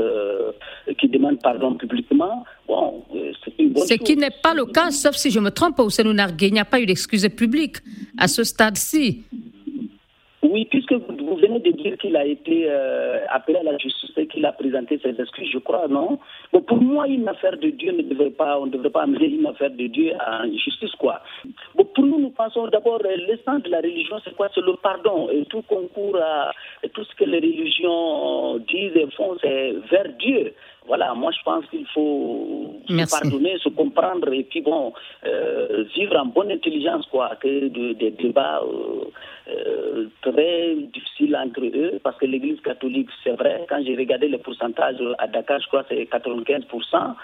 [0.99, 2.45] qu'il demande pardon publiquement.
[2.69, 5.79] Bon, c'est une bonne Ce qui n'est pas le cas, sauf si je me trompe,
[5.79, 7.79] au Nargué, il n'y a pas eu d'excuse publique
[8.19, 9.25] à ce stade-ci.
[10.43, 11.22] Oui, puisque vous
[11.59, 15.21] de dire qu'il a été euh, appelé à la justice et qu'il a présenté ses
[15.21, 16.19] excuses, je crois, non?
[16.53, 19.27] Bon, Pour moi, une affaire de Dieu ne devrait pas, on ne devrait pas amener
[19.27, 21.21] une affaire de Dieu à justice, quoi.
[21.75, 24.49] Bon, pour nous, nous pensons d'abord, euh, l'essence de la religion, c'est quoi?
[24.55, 25.29] C'est le pardon.
[25.31, 26.53] Et tout concourt à
[26.95, 30.53] tout ce que les religions disent et font, c'est vers Dieu.
[30.87, 34.93] Voilà, moi je pense qu'il faut se pardonner, se comprendre et puis bon,
[35.25, 38.63] euh, vivre en bonne intelligence, quoi, que des débats
[39.49, 44.39] euh, très difficile entre eux, parce que l'Église catholique, c'est vrai, quand j'ai regardé les
[44.39, 47.15] pourcentages à Dakar, je crois que c'est 95%.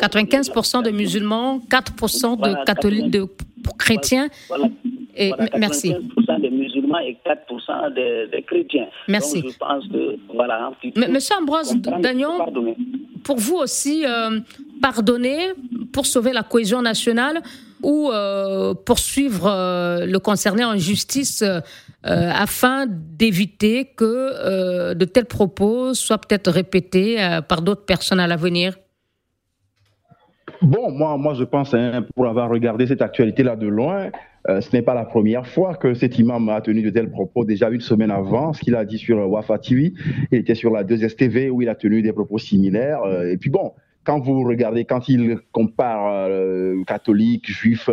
[0.00, 3.26] 95% de musulmans, 4% de catholiques, de
[3.78, 4.28] chrétiens.
[5.16, 5.92] et, merci.
[5.92, 6.50] 95% des
[6.90, 8.88] musulmans et 4% des, chrétiens.
[9.08, 9.42] Merci.
[9.42, 10.70] Donc, je pense que, voilà.
[11.08, 12.38] Monsieur Ambroise Dagnon,
[13.24, 14.40] pour vous aussi, euh,
[14.80, 15.52] pardonner
[15.92, 17.42] pour sauver la cohésion nationale
[17.82, 21.60] ou euh, poursuivre euh, le concerné en justice euh,
[22.04, 27.16] afin d'éviter que de tels propos soient peut-être répétés
[27.48, 28.76] par d'autres personnes à l'avenir?
[30.62, 34.10] Bon, moi, moi je pense, hein, pour avoir regardé cette actualité-là de loin,
[34.48, 37.44] euh, ce n'est pas la première fois que cet imam a tenu de tels propos.
[37.44, 39.92] Déjà une semaine avant, ce qu'il a dit sur Wafa TV,
[40.32, 43.00] il était sur la 2STV où il a tenu des propos similaires.
[43.24, 43.72] et puis bon,
[44.04, 46.28] quand vous regardez, quand il compare
[46.86, 47.90] catholiques, juifs,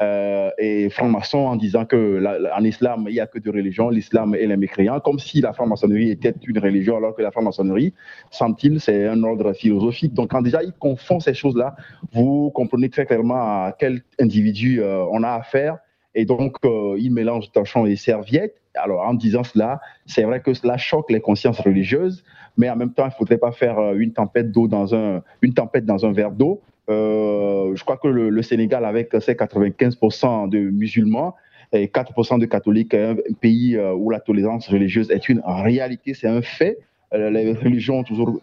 [0.00, 2.22] euh, et franc-maçon en disant que
[2.56, 5.52] en islam, il n'y a que deux religions, l'islam et les mécréants, comme si la
[5.52, 7.94] franc-maçonnerie était une religion, alors que la franc-maçonnerie,
[8.30, 10.14] semble-t-il, c'est un ordre philosophique.
[10.14, 11.74] Donc, quand déjà il confond ces choses-là,
[12.12, 15.78] vous comprenez très clairement à quel individu euh, on a affaire.
[16.14, 18.54] Et donc, euh, il mélange torchons et serviettes.
[18.76, 22.22] Alors, en disant cela, c'est vrai que cela choque les consciences religieuses,
[22.56, 25.54] mais en même temps, il ne faudrait pas faire une tempête d'eau dans un, une
[25.54, 26.62] tempête dans un verre d'eau.
[26.88, 31.34] Euh, je crois que le, Sénégal, avec ses 95% de musulmans
[31.72, 36.14] et 4% de catholiques, est un pays euh, où la tolérance religieuse est une réalité,
[36.14, 36.78] c'est un fait.
[37.14, 38.40] Euh, les religions ont toujours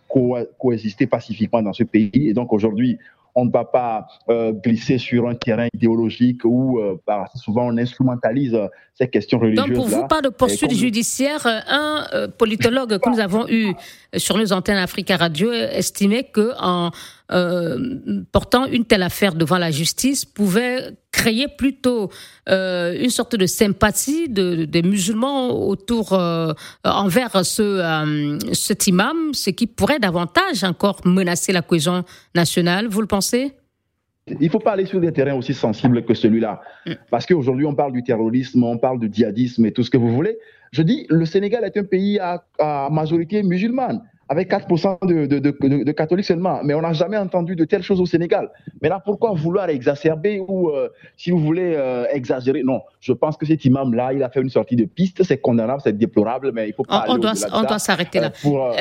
[0.58, 2.12] coexisté pacifiquement dans ce pays.
[2.14, 2.98] Et donc aujourd'hui,
[3.38, 4.08] on ne va pas
[4.64, 8.58] glisser sur un terrain idéologique où bah, souvent on instrumentalise
[8.93, 9.66] ces questions religieuses.
[9.66, 11.46] Donc pour vous, pas de poursuite judiciaire.
[11.46, 13.74] Un politologue que nous avons eu
[14.16, 16.91] sur nos antennes Africa Radio estimait que en
[17.32, 22.11] euh, portant une telle affaire devant la justice pouvait créer plutôt
[22.49, 26.53] euh, une sorte de sympathie de, des musulmans autour euh,
[26.84, 32.03] envers ce, cet imam, ce qui pourrait davantage encore menacer la cohésion
[32.36, 32.88] nationale.
[32.88, 33.53] Vous le pensez?
[34.28, 36.61] Il ne faut pas aller sur des terrains aussi sensibles que celui-là.
[36.86, 36.93] Mm.
[37.09, 40.13] Parce qu'aujourd'hui, on parle du terrorisme, on parle du djihadisme et tout ce que vous
[40.13, 40.38] voulez.
[40.71, 45.39] Je dis, le Sénégal est un pays à, à majorité musulmane avec 4% de, de,
[45.39, 46.59] de, de, catholiques seulement.
[46.63, 48.49] Mais on n'a jamais entendu de telles choses au Sénégal.
[48.82, 52.63] Mais là, pourquoi vouloir exacerber ou, euh, si vous voulez, euh, exagérer?
[52.63, 55.23] Non, je pense que cet imam-là, il a fait une sortie de piste.
[55.23, 57.05] C'est condamnable, c'est déplorable, mais il faut pas.
[57.07, 58.28] On, on doit, on doit s'arrêter là.
[58.28, 58.73] Euh, pour, euh,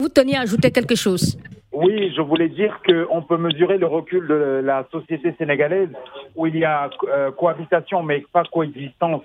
[0.00, 1.38] vous teniez à ajouter quelque chose
[1.72, 5.88] oui, je voulais dire qu'on peut mesurer le recul de la société sénégalaise
[6.34, 9.22] où il y a euh, cohabitation mais pas coexistence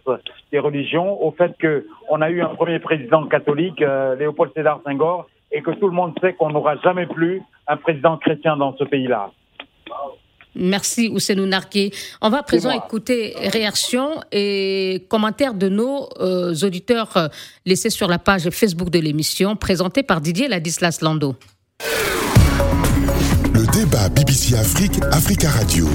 [0.51, 5.27] des religions au fait qu'on a eu un premier président catholique, euh, Léopold Sédar Senghor,
[5.51, 8.83] et que tout le monde sait qu'on n'aura jamais plus un président chrétien dans ce
[8.83, 9.31] pays-là.
[10.55, 11.91] Merci Ousseinou Narki.
[12.21, 17.29] On va à présent écouter réactions et commentaires de nos euh, auditeurs
[17.65, 21.35] laissés sur la page Facebook de l'émission présentée par Didier Ladislas Lando.
[23.53, 25.87] Le débat BBC Afrique, Africa Radio.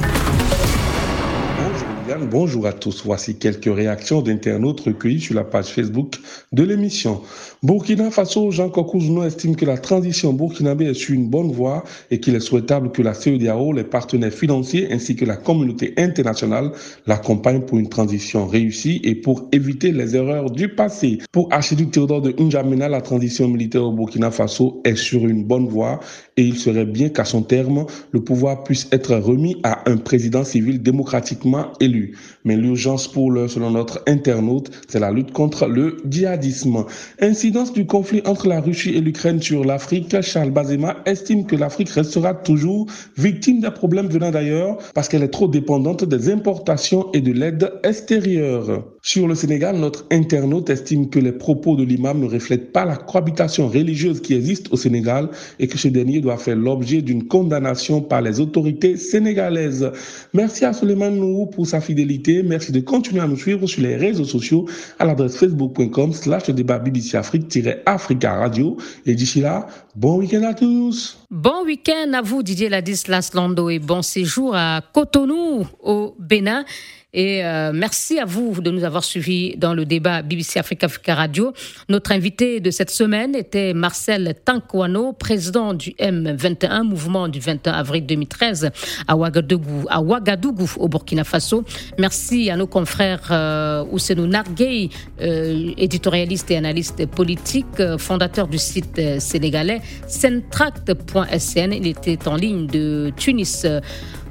[2.18, 3.04] Bonjour à tous.
[3.04, 6.16] Voici quelques réactions d'internautes recueillies sur la page Facebook
[6.50, 7.20] de l'émission.
[7.62, 12.18] Burkina Faso, Jean Kokouzouno estime que la transition burkinabé est sur une bonne voie et
[12.18, 16.72] qu'il est souhaitable que la CEDAO, les partenaires financiers ainsi que la communauté internationale
[17.06, 21.18] l'accompagnent pour une transition réussie et pour éviter les erreurs du passé.
[21.30, 25.68] Pour Archiduc Théodore de N'Djamena, la transition militaire au Burkina Faso est sur une bonne
[25.68, 26.00] voie
[26.41, 30.43] et il serait bien qu'à son terme, le pouvoir puisse être remis à un président
[30.43, 32.16] civil démocratiquement élu.
[32.45, 36.84] Mais l'urgence pour l'heure, selon notre internaute, c'est la lutte contre le djihadisme.
[37.20, 41.91] Incidence du conflit entre la Russie et l'Ukraine sur l'Afrique, Charles Bazema estime que l'Afrique
[41.91, 42.86] restera toujours
[43.18, 47.72] victime des problèmes venant d'ailleurs parce qu'elle est trop dépendante des importations et de l'aide
[47.84, 48.84] extérieure.
[49.03, 52.97] Sur le Sénégal, notre internaute estime que les propos de l'imam ne reflètent pas la
[52.97, 55.28] cohabitation religieuse qui existe au Sénégal
[55.59, 59.91] et que ce dernier doit faire l'objet d'une condamnation par les autorités sénégalaises.
[60.32, 62.30] Merci à Suleiman Nou pour sa fidélité.
[62.45, 64.66] Merci de continuer à nous suivre sur les réseaux sociaux
[64.99, 68.76] à l'adresse facebook.com slash débat BBC Afrique-Africa Radio.
[69.07, 69.66] Et d'ici là,
[69.97, 71.18] bon week-end à tous.
[71.31, 76.64] Bon week-end à vous, Didier Ladislas Lando, et bon séjour à Cotonou, au Bénin.
[77.12, 81.52] Et euh, merci à vous de nous avoir suivis dans le débat BBC Africa Radio.
[81.88, 88.06] Notre invité de cette semaine était Marcel Tankwano, président du M21, mouvement du 21 avril
[88.06, 88.70] 2013
[89.08, 91.64] à Ouagadougou, au Burkina Faso.
[91.98, 94.88] Merci à nos confrères euh, Ousseinou Narguey,
[95.20, 101.72] euh, éditorialiste et analyste politique, euh, fondateur du site sénégalais centract.sn.
[101.72, 103.66] Il était en ligne de Tunis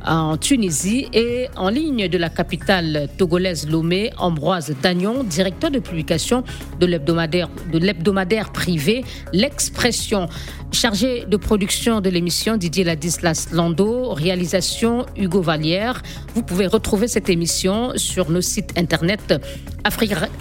[0.05, 6.43] en Tunisie et en ligne de la capitale togolaise Lomé, Ambroise Dagnon, directeur de publication
[6.79, 10.27] de l'hebdomadaire privé L'Expression.
[10.71, 16.01] Chargé de production de l'émission Didier Ladislas Lando, réalisation Hugo Vallière.
[16.35, 19.33] Vous pouvez retrouver cette émission sur nos sites internet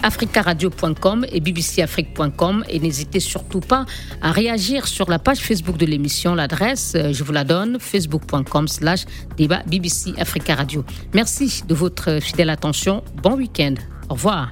[0.03, 3.85] africaradio.com et bbcafrique.com et n'hésitez surtout pas
[4.21, 6.35] à réagir sur la page Facebook de l'émission.
[6.35, 9.05] L'adresse, euh, je vous la donne, facebook.com slash
[9.35, 10.85] débat BBC Africa Radio.
[11.13, 13.03] Merci de votre fidèle attention.
[13.23, 13.75] Bon week-end.
[14.09, 14.49] Au revoir.